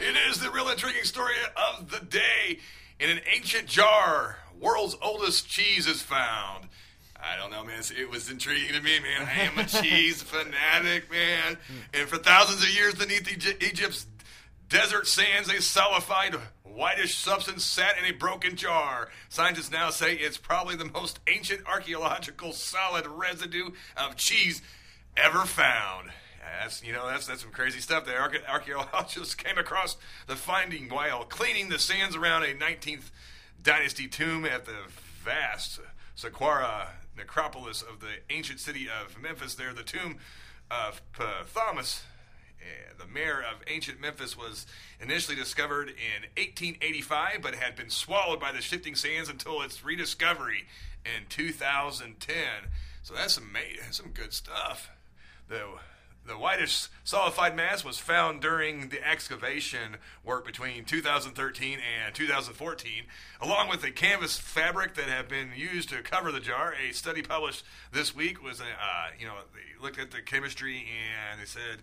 It 0.00 0.16
is 0.28 0.38
the 0.38 0.50
real 0.52 0.68
intriguing 0.68 1.02
story 1.02 1.34
of 1.56 1.90
the 1.90 1.98
day. 2.06 2.60
In 3.00 3.10
an 3.10 3.20
ancient 3.34 3.66
jar, 3.66 4.38
world's 4.64 4.96
oldest 5.02 5.46
cheese 5.48 5.86
is 5.86 6.00
found. 6.00 6.68
I 7.22 7.36
don't 7.36 7.50
know, 7.50 7.64
man. 7.64 7.82
It 7.98 8.10
was 8.10 8.30
intriguing 8.30 8.74
to 8.74 8.80
me, 8.82 8.98
man. 9.00 9.28
I 9.28 9.40
am 9.42 9.58
a 9.58 9.64
cheese 9.82 10.22
fanatic, 10.22 11.10
man. 11.10 11.58
And 11.92 12.08
for 12.08 12.16
thousands 12.16 12.62
of 12.62 12.74
years 12.74 12.94
beneath 12.94 13.28
Egypt's 13.62 14.06
desert 14.68 15.06
sands, 15.06 15.48
a 15.48 15.60
solidified 15.62 16.36
whitish 16.64 17.16
substance 17.16 17.64
sat 17.64 17.96
in 17.98 18.04
a 18.04 18.12
broken 18.12 18.56
jar. 18.56 19.10
Scientists 19.28 19.70
now 19.70 19.90
say 19.90 20.14
it's 20.14 20.38
probably 20.38 20.76
the 20.76 20.84
most 20.84 21.20
ancient 21.26 21.66
archaeological 21.66 22.52
solid 22.52 23.06
residue 23.06 23.70
of 23.96 24.16
cheese 24.16 24.60
ever 25.16 25.44
found. 25.44 26.10
That's 26.60 26.82
you 26.82 26.92
know 26.92 27.06
that's 27.06 27.26
that's 27.26 27.42
some 27.42 27.52
crazy 27.52 27.80
stuff. 27.80 28.04
The 28.04 28.16
archaeologists 28.48 29.34
came 29.34 29.56
across 29.56 29.96
the 30.26 30.36
finding 30.36 30.88
while 30.88 31.24
cleaning 31.24 31.68
the 31.68 31.78
sands 31.78 32.16
around 32.16 32.42
a 32.42 32.54
19th 32.54 33.10
dynasty 33.62 34.08
tomb 34.08 34.44
at 34.44 34.66
the 34.66 34.76
vast 35.24 35.80
Saqqara 36.16 36.88
necropolis 37.16 37.82
of 37.82 38.00
the 38.00 38.20
ancient 38.30 38.60
city 38.60 38.88
of 38.88 39.20
Memphis. 39.20 39.54
There, 39.54 39.72
the 39.72 39.82
tomb 39.82 40.18
of 40.70 41.02
Ptahmes, 41.12 42.02
eh, 42.60 42.92
the 42.98 43.06
mayor 43.06 43.40
of 43.40 43.62
ancient 43.66 44.00
Memphis, 44.00 44.36
was 44.36 44.66
initially 45.00 45.36
discovered 45.36 45.88
in 45.88 46.22
1885, 46.36 47.40
but 47.42 47.54
had 47.54 47.76
been 47.76 47.90
swallowed 47.90 48.40
by 48.40 48.52
the 48.52 48.60
shifting 48.60 48.94
sands 48.94 49.28
until 49.28 49.62
its 49.62 49.84
rediscovery 49.84 50.64
in 51.04 51.26
2010. 51.28 52.36
So 53.02 53.14
that's 53.14 53.34
some 53.34 53.50
some 53.90 54.10
good 54.10 54.32
stuff. 54.32 54.90
The 55.48 55.64
the 56.26 56.34
whitish 56.34 56.88
solidified 57.04 57.54
mass 57.54 57.84
was 57.84 57.98
found 57.98 58.40
during 58.40 58.88
the 58.88 59.06
excavation 59.06 59.96
work 60.24 60.46
between 60.46 60.84
2013 60.84 61.78
and 62.04 62.14
2014, 62.14 62.92
along 63.40 63.68
with 63.68 63.82
the 63.82 63.90
canvas 63.90 64.38
fabric 64.38 64.94
that 64.94 65.04
had 65.04 65.28
been 65.28 65.50
used 65.54 65.90
to 65.90 66.02
cover 66.02 66.32
the 66.32 66.40
jar. 66.40 66.74
A 66.74 66.92
study 66.92 67.20
published 67.20 67.64
this 67.92 68.14
week 68.14 68.42
was, 68.42 68.60
uh, 68.60 68.64
you 69.18 69.26
know, 69.26 69.34
they 69.52 69.82
looked 69.82 69.98
at 69.98 70.10
the 70.10 70.22
chemistry 70.22 70.86
and 71.30 71.40
they 71.40 71.46
said 71.46 71.82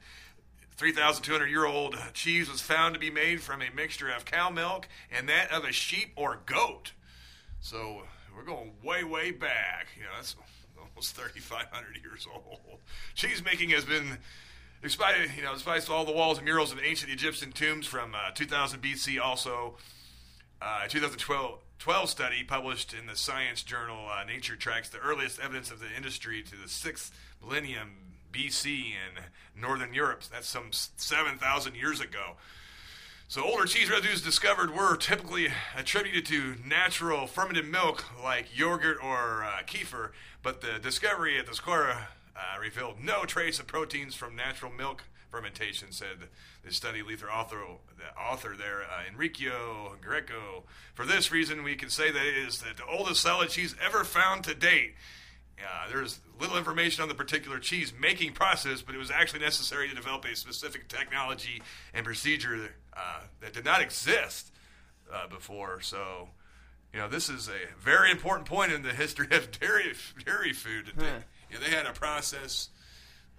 3,200 0.72 1.46
year 1.46 1.66
old 1.66 1.96
cheese 2.14 2.50
was 2.50 2.62
found 2.62 2.96
to 2.96 3.00
be 3.00 3.12
made 3.12 3.42
from 3.42 3.62
a 3.62 3.70
mixture 3.76 4.10
of 4.10 4.26
cow 4.26 4.50
milk 4.50 4.88
and 5.12 5.30
that 5.30 5.52
of 5.52 5.64
a 5.64 5.72
sheep 5.72 6.14
or 6.16 6.40
goat. 6.48 6.94
So 7.60 8.04
we're 8.36 8.44
going 8.44 8.72
way, 8.84 9.04
way 9.04 9.30
back. 9.30 9.90
You 9.96 10.04
know, 10.04 10.10
that's 10.16 10.36
almost 11.02 11.16
3,500 11.16 12.00
years 12.04 12.28
old. 12.32 12.60
Cheese 13.16 13.44
making 13.44 13.72
has 13.72 13.84
been, 13.84 14.20
despite 14.84 15.16
you 15.36 15.42
know, 15.42 15.54
despite 15.54 15.90
all 15.90 16.06
the 16.06 16.12
walls 16.12 16.38
and 16.38 16.46
murals 16.46 16.72
of 16.72 16.80
ancient 16.84 17.12
Egyptian 17.12 17.52
tombs 17.52 17.88
from 17.88 18.14
uh, 18.14 18.30
2000 18.36 18.82
BC, 18.82 19.20
also 19.20 19.78
uh, 20.62 20.88
2012 20.88 21.60
12 21.80 22.10
study 22.10 22.44
published 22.44 22.94
in 22.94 23.08
the 23.08 23.16
science 23.16 23.64
journal 23.64 24.08
uh, 24.08 24.24
Nature 24.24 24.56
tracks 24.56 24.90
the 24.90 25.00
earliest 25.00 25.40
evidence 25.40 25.72
of 25.72 25.80
the 25.80 25.88
industry 25.98 26.44
to 26.44 26.56
the 26.56 26.70
sixth 26.70 27.12
millennium 27.44 27.94
BC 28.32 28.92
in 28.92 29.60
northern 29.60 29.96
Europe. 29.96 30.22
That's 30.32 30.48
some 30.48 30.68
7,000 30.72 31.76
years 31.76 32.00
ago. 32.00 32.36
So 33.32 33.46
older 33.46 33.64
cheese 33.64 33.90
residues 33.90 34.22
discovered 34.22 34.76
were 34.76 34.98
typically 34.98 35.48
attributed 35.74 36.26
to 36.26 36.56
natural 36.68 37.28
fermented 37.28 37.66
milk 37.66 38.04
like 38.22 38.48
yogurt 38.54 38.98
or 39.02 39.46
uh, 39.46 39.64
kefir, 39.66 40.10
but 40.44 40.60
the 40.60 40.80
discovery 40.80 41.40
at 41.40 41.46
the 41.46 41.54
Saqqara 41.54 42.08
uh, 42.36 42.60
revealed 42.60 43.00
no 43.00 43.24
trace 43.24 43.58
of 43.58 43.68
proteins 43.68 44.16
from 44.16 44.36
natural 44.36 44.70
milk 44.70 45.06
fermentation, 45.30 45.94
said 45.94 46.28
the 46.66 46.74
study 46.74 47.02
leader 47.04 47.32
author, 47.32 47.62
the 47.98 48.22
author 48.22 48.54
there, 48.58 48.82
uh, 48.82 49.04
Enrico 49.10 49.96
Greco. 50.02 50.66
For 50.94 51.06
this 51.06 51.32
reason, 51.32 51.64
we 51.64 51.76
can 51.76 51.90
say 51.90 52.12
that 52.12 52.26
it 52.26 52.36
is 52.36 52.58
the 52.58 52.74
oldest 52.86 53.22
solid 53.22 53.48
cheese 53.48 53.78
ever 53.82 54.04
found 54.04 54.44
to 54.44 54.54
date. 54.54 54.96
Uh, 55.58 55.88
there's 55.88 56.20
little 56.38 56.58
information 56.58 57.02
on 57.02 57.08
the 57.08 57.16
particular 57.16 57.60
cheese 57.60 57.94
making 57.98 58.34
process, 58.34 58.82
but 58.82 58.94
it 58.94 58.98
was 58.98 59.12
actually 59.12 59.40
necessary 59.40 59.88
to 59.88 59.96
develop 59.96 60.26
a 60.26 60.36
specific 60.36 60.90
technology 60.90 61.62
and 61.94 62.06
procedure 62.06 62.72
uh, 62.96 63.22
that 63.40 63.54
did 63.54 63.66
not 63.66 63.82
exist 63.82 64.52
uh, 65.14 65.28
before. 65.28 65.82
So, 65.82 66.30
you 66.94 67.00
know, 67.00 67.08
this 67.08 67.30
is 67.30 67.48
a 67.48 67.80
very 67.80 68.12
important 68.12 68.48
point 68.48 68.72
in 68.72 68.82
the 68.82 68.94
history 68.94 69.28
of 69.32 69.52
dairy 69.52 69.94
dairy 70.26 70.54
food. 70.54 70.92
They, 70.96 71.06
you 71.50 71.58
know, 71.58 71.66
they 71.66 71.72
had 71.72 71.86
a 71.86 71.94
process 71.94 72.70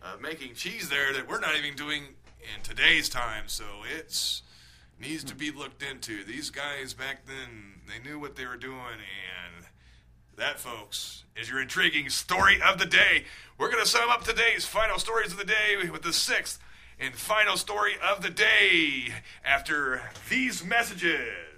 of 0.02 0.20
making 0.20 0.54
cheese 0.54 0.88
there 0.88 1.12
that 1.12 1.28
we're 1.28 1.40
not 1.40 1.56
even 1.56 1.76
doing 1.76 2.02
in 2.40 2.62
today's 2.62 3.08
time. 3.08 3.44
So 3.46 3.64
it's 3.96 4.42
needs 5.00 5.24
to 5.24 5.34
be 5.34 5.50
looked 5.50 5.82
into. 5.82 6.24
These 6.24 6.50
guys 6.50 6.94
back 6.94 7.26
then, 7.26 7.80
they 7.88 8.08
knew 8.08 8.18
what 8.18 8.36
they 8.36 8.46
were 8.46 8.56
doing, 8.56 8.76
and 8.78 9.66
that, 10.36 10.60
folks, 10.60 11.24
is 11.36 11.50
your 11.50 11.60
intriguing 11.60 12.08
story 12.08 12.60
of 12.62 12.78
the 12.78 12.86
day. 12.86 13.24
We're 13.58 13.70
going 13.70 13.82
to 13.82 13.88
sum 13.88 14.10
up 14.10 14.24
today's 14.24 14.64
final 14.64 14.98
stories 14.98 15.32
of 15.32 15.38
the 15.38 15.44
day 15.44 15.88
with 15.90 16.02
the 16.02 16.12
sixth 16.12 16.60
and 17.02 17.14
final 17.14 17.56
story 17.56 17.94
of 18.00 18.22
the 18.22 18.30
day 18.30 19.12
after 19.44 20.00
these 20.30 20.64
messages. 20.64 21.51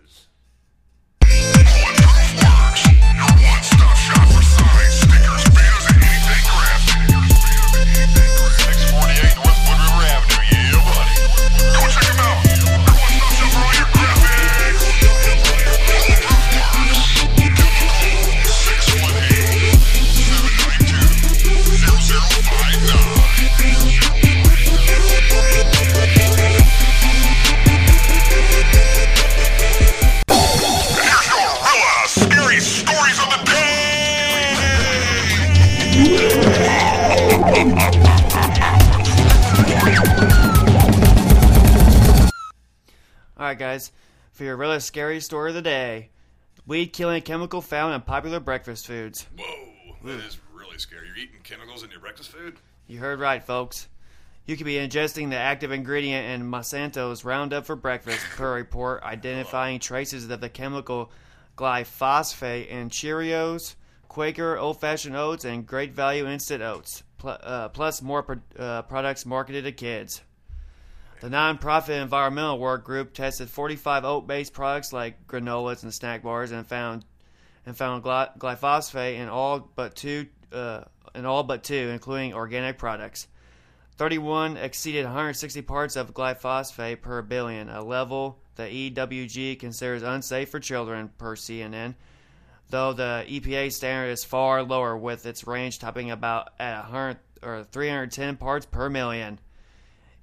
Really 44.75 44.81
scary 44.81 45.20
story 45.20 45.51
of 45.51 45.55
the 45.55 45.62
day 45.62 46.11
weed 46.66 46.87
killing 46.89 47.22
chemical 47.22 47.61
found 47.61 47.95
in 47.95 48.01
popular 48.01 48.41
breakfast 48.41 48.87
foods. 48.87 49.27
Whoa, 49.39 49.97
that 50.05 50.25
is 50.25 50.39
really 50.53 50.79
scary. 50.79 51.07
You're 51.07 51.16
eating 51.16 51.41
chemicals 51.43 51.83
in 51.83 51.91
your 51.91 52.01
breakfast 52.01 52.31
food? 52.31 52.57
You 52.87 52.99
heard 52.99 53.20
right, 53.20 53.43
folks. 53.43 53.89
You 54.47 54.57
could 54.57 54.66
be 54.66 54.75
ingesting 54.75 55.31
the 55.31 55.37
active 55.37 55.72
ingredient 55.72 56.27
in 56.29 56.51
Monsanto's 56.51 57.25
Roundup 57.25 57.64
for 57.64 57.77
breakfast, 57.77 58.25
per 58.37 58.55
report, 58.57 59.03
identifying 59.03 59.79
traces 59.79 60.29
of 60.29 60.41
the 60.41 60.49
chemical 60.49 61.11
glyphosate 61.57 62.68
in 62.68 62.91
Cheerios, 62.91 63.77
Quaker 64.09 64.59
old 64.59 64.81
fashioned 64.81 65.16
oats, 65.16 65.45
and 65.45 65.66
Great 65.66 65.93
Value 65.95 66.27
instant 66.27 66.62
oats, 66.62 67.05
pl- 67.18 67.39
uh, 67.43 67.68
plus 67.70 68.03
more 68.03 68.22
pro- 68.22 68.41
uh, 68.59 68.83
products 68.83 69.25
marketed 69.25 69.64
to 69.64 69.72
kids. 69.72 70.20
The 71.21 71.29
nonprofit 71.29 72.03
environmental 72.03 72.59
work 72.59 72.85
group 72.85 73.15
tested 73.15 73.49
45 73.49 74.05
oat-based 74.05 74.53
products 74.53 74.93
like 74.93 75.27
granolas 75.27 75.83
and 75.83 75.95
snack 75.95 76.23
bars 76.23 76.51
and 76.51 76.67
found 76.67 77.05
and 77.67 77.77
found 77.77 78.03
gly- 78.03 78.31
glyphosate 78.39 79.19
in 79.19 79.29
all 79.29 79.71
but 79.75 79.95
two 79.95 80.27
uh, 80.53 80.83
in 81.15 81.25
all 81.25 81.43
but 81.43 81.62
two, 81.62 81.91
including 81.93 82.35
organic 82.35 82.79
products. 82.79 83.29
31 83.97 84.57
exceeded 84.57 85.05
160 85.05 85.62
parts 85.62 85.97
of 85.97 86.12
glyphosate 86.12 87.01
per 87.01 87.23
billion, 87.23 87.69
a 87.69 87.83
level 87.83 88.41
the 88.57 88.62
EWG 88.65 89.59
considers 89.59 90.03
unsafe 90.03 90.49
for 90.49 90.61
children, 90.61 91.11
per 91.19 91.35
CNN. 91.35 91.95
Though 92.71 92.93
the 92.93 93.25
EPA 93.29 93.73
standard 93.73 94.11
is 94.11 94.25
far 94.25 94.62
lower, 94.62 94.97
with 94.97 95.27
its 95.27 95.47
range 95.47 95.79
topping 95.79 96.11
about 96.11 96.53
at 96.59 96.83
100 96.85 97.19
or 97.43 97.65
310 97.65 98.37
parts 98.37 98.67
per 98.67 98.89
million. 98.89 99.39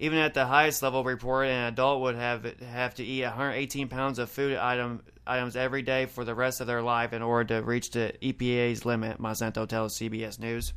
Even 0.01 0.17
at 0.17 0.33
the 0.33 0.47
highest 0.47 0.81
level 0.81 1.03
report, 1.03 1.45
an 1.45 1.67
adult 1.67 2.01
would 2.01 2.15
have 2.15 2.59
have 2.61 2.95
to 2.95 3.03
eat 3.03 3.21
118 3.21 3.87
pounds 3.87 4.17
of 4.17 4.31
food 4.31 4.57
item, 4.57 5.03
items 5.27 5.55
every 5.55 5.83
day 5.83 6.07
for 6.07 6.25
the 6.25 6.33
rest 6.33 6.59
of 6.59 6.65
their 6.65 6.81
life 6.81 7.13
in 7.13 7.21
order 7.21 7.59
to 7.59 7.63
reach 7.63 7.91
the 7.91 8.11
EPA's 8.19 8.83
limit, 8.83 9.21
Monsanto 9.21 9.67
tells 9.67 9.95
CBS 9.95 10.39
News. 10.39 10.73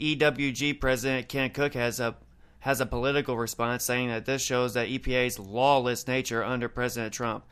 EWG 0.00 0.80
President 0.80 1.28
Ken 1.28 1.50
Cook 1.50 1.74
has 1.74 2.00
a 2.00 2.16
has 2.60 2.80
a 2.80 2.86
political 2.86 3.36
response 3.36 3.84
saying 3.84 4.08
that 4.08 4.24
this 4.24 4.40
shows 4.40 4.72
that 4.72 4.88
EPA's 4.88 5.38
lawless 5.38 6.08
nature 6.08 6.42
under 6.42 6.70
President 6.70 7.12
Trump. 7.12 7.44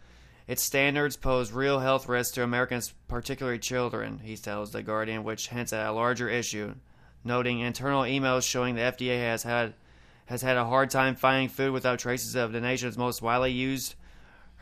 Its 0.49 0.63
standards 0.63 1.19
pose 1.19 1.53
real 1.53 1.81
health 1.81 2.09
risks 2.09 2.33
to 2.33 2.43
Americans, 2.43 2.95
particularly 3.07 3.59
children, 3.59 4.21
he 4.25 4.35
tells 4.39 4.73
The 4.73 4.83
Guardian, 4.83 5.25
which 5.25 5.49
hints 5.49 5.75
at 5.75 5.87
a 5.87 5.93
larger 5.93 6.31
issue, 6.31 6.75
noting 7.25 7.61
internal 7.61 8.03
emails 8.03 8.49
showing 8.49 8.75
the 8.75 8.83
FDA 8.83 9.19
has 9.19 9.43
had 9.43 9.75
has 10.27 10.43
had 10.43 10.57
a 10.57 10.65
hard 10.65 10.91
time 10.91 11.17
finding 11.17 11.49
food 11.49 11.73
without 11.73 11.99
traces 11.99 12.35
of 12.35 12.53
the 12.53 12.61
nation's 12.61 12.97
most 12.97 13.21
widely 13.21 13.53
used 13.53 13.95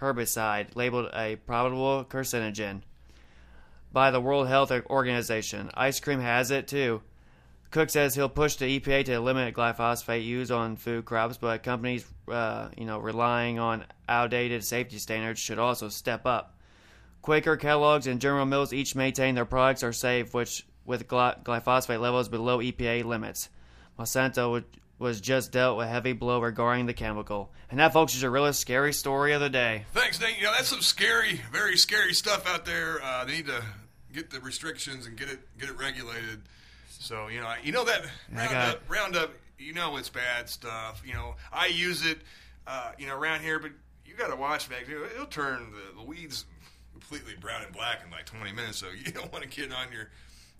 herbicide, 0.01 0.75
labeled 0.75 1.09
a 1.15 1.37
probable 1.37 2.05
carcinogen 2.05 2.83
by 3.93 4.11
the 4.11 4.21
World 4.21 4.49
Health 4.49 4.73
Organization. 4.91 5.71
Ice 5.75 6.01
cream 6.01 6.21
has 6.21 6.51
it 6.51 6.67
too. 6.67 7.03
Cook 7.71 7.89
says 7.89 8.15
he'll 8.15 8.29
push 8.29 8.57
the 8.57 8.79
EPA 8.79 9.07
to 9.07 9.21
limit 9.21 9.55
glyphosate 9.55 10.25
use 10.25 10.51
on 10.51 10.77
food 10.77 11.07
crops, 11.07 11.39
but 11.39 11.63
companies, 11.63 12.05
uh, 12.29 12.69
you 12.77 12.85
know, 12.85 12.99
relying 12.99 13.59
on 13.59 13.87
outdated 14.09 14.63
safety 14.63 14.99
standards 14.99 15.41
should 15.41 15.59
also 15.59 15.89
step 15.89 16.27
up. 16.27 16.59
Quaker, 17.23 17.57
Kellogg's, 17.57 18.07
and 18.07 18.21
General 18.21 18.45
Mills 18.45 18.73
each 18.73 18.95
maintain 18.95 19.35
their 19.35 19.47
products 19.47 19.83
are 19.83 19.93
safe, 19.93 20.35
which 20.35 20.67
with 20.85 21.07
glyphosate 21.09 22.01
levels 22.01 22.29
below 22.29 22.59
EPA 22.59 23.05
limits. 23.05 23.49
Monsanto 23.99 24.65
was 24.99 25.21
just 25.21 25.53
dealt 25.53 25.81
a 25.83 25.87
heavy 25.87 26.13
blow 26.13 26.41
regarding 26.41 26.87
the 26.87 26.95
chemical. 26.95 27.51
And 27.71 27.81
that, 27.81 27.93
folks, 27.93 28.15
is 28.15 28.23
your 28.23 28.31
really 28.31 28.53
scary 28.53 28.93
story 28.93 29.33
of 29.33 29.41
the 29.41 29.51
day. 29.51 29.85
Thanks, 29.93 30.21
Nate. 30.21 30.39
You 30.39 30.45
know, 30.45 30.53
that's 30.53 30.69
some 30.69 30.81
scary, 30.81 31.41
very 31.51 31.77
scary 31.77 32.15
stuff 32.15 32.49
out 32.49 32.65
there. 32.65 33.03
Uh, 33.03 33.25
they 33.25 33.33
need 33.33 33.47
to 33.47 33.63
get 34.13 34.31
the 34.31 34.41
restrictions 34.41 35.07
and 35.07 35.17
get 35.17 35.29
it 35.29 35.41
get 35.59 35.69
it 35.69 35.79
regulated. 35.79 36.43
So, 36.89 37.29
you 37.29 37.41
know, 37.41 37.53
you 37.63 37.73
know 37.73 37.85
that 37.85 38.05
Roundup, 38.33 38.83
Roundup, 38.89 39.33
you 39.59 39.73
know 39.73 39.97
it's 39.97 40.09
bad 40.09 40.49
stuff. 40.49 41.03
You 41.05 41.15
know, 41.15 41.35
I 41.53 41.67
use 41.67 42.07
it, 42.07 42.19
uh, 42.67 42.93
you 42.99 43.07
know, 43.07 43.17
around 43.17 43.41
here, 43.41 43.59
but 43.59 43.73
you 44.07 44.15
got 44.15 44.29
to 44.29 44.37
watch, 44.37 44.71
man. 44.71 44.81
It'll 45.15 45.27
turn 45.27 45.67
the, 45.73 46.01
the 46.01 46.07
weeds 46.07 46.45
completely 46.93 47.35
brown 47.41 47.63
and 47.63 47.73
black 47.73 48.03
in 48.05 48.11
like 48.11 48.27
20 48.27 48.53
minutes. 48.53 48.79
So 48.79 48.87
you 49.05 49.11
don't 49.13 49.33
want 49.33 49.43
to 49.43 49.51
get 49.51 49.73
on 49.73 49.91
your 49.93 50.11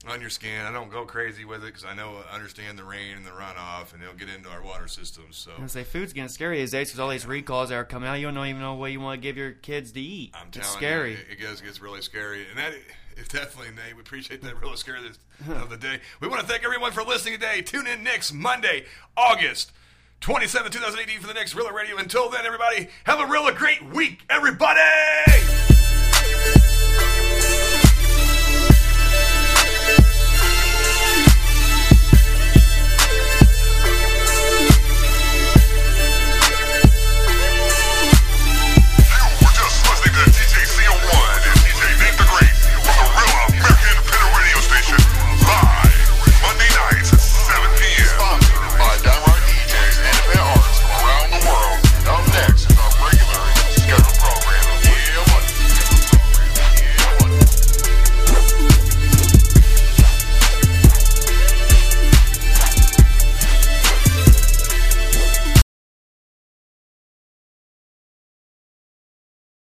on 0.09 0.21
your 0.21 0.31
skin. 0.31 0.65
I 0.65 0.73
don't 0.73 0.91
go 0.91 1.05
crazy 1.05 1.45
with 1.45 1.63
it 1.63 1.67
because 1.67 1.85
I 1.85 1.95
know 1.95 2.17
I 2.31 2.35
understand 2.35 2.79
the 2.79 2.85
rain 2.85 3.17
and 3.17 3.25
the 3.25 3.31
runoff, 3.31 3.93
and 3.93 4.03
it'll 4.03 4.15
get 4.15 4.29
into 4.29 4.49
our 4.49 4.63
water 4.63 4.89
systems. 4.89 5.37
So 5.37 5.53
I 5.61 5.67
say 5.67 5.85
food's 5.85 6.13
getting 6.13 6.29
scary 6.29 6.59
these 6.59 6.73
days 6.73 6.89
because 6.89 7.01
all 7.01 7.09
these 7.09 7.27
recalls 7.27 7.69
that 7.69 7.77
are 7.77 7.85
coming 7.85 8.09
out. 8.09 8.15
You 8.15 8.31
don't 8.31 8.47
even 8.47 8.61
know 8.61 8.75
what 8.75 8.93
you 8.93 9.01
want 9.01 9.21
to 9.21 9.23
give 9.23 9.37
your 9.37 9.53
kids 9.53 9.93
to 9.93 10.01
eat. 10.01 10.33
I'm 10.35 10.49
it's 10.49 10.59
telling 10.59 10.77
scary. 10.77 11.11
you, 11.13 11.19
it, 11.19 11.33
it 11.33 11.41
gets 11.41 11.61
gets 11.61 11.81
really 11.81 12.03
scary, 12.03 12.47
and 12.49 12.59
that 12.59 12.75
it 13.17 13.29
definitely 13.29 13.75
Nate. 13.75 13.95
We 13.95 14.01
appreciate 14.01 14.43
that 14.43 14.61
real 14.61 14.77
scary 14.77 15.01
of 15.49 15.71
the 15.71 15.77
day. 15.77 16.01
We 16.21 16.29
want 16.29 16.41
to 16.41 16.47
thank 16.47 16.65
everyone 16.65 16.93
for 16.93 17.03
listening 17.03 17.35
today. 17.35 17.63
Tune 17.63 17.87
in 17.87 18.03
next 18.03 18.33
Monday, 18.33 18.85
August 19.17 19.73
27, 20.21 20.71
2018, 20.71 21.21
for 21.21 21.27
the 21.27 21.35
next 21.35 21.55
Rela 21.55 21.73
Radio. 21.73 21.97
Until 21.97 22.31
then, 22.31 22.47
everybody, 22.47 22.89
have 23.05 23.21
a 23.21 23.27
real 23.27 23.51
great 23.53 23.85
week, 23.85 24.25
everybody. 24.31 24.81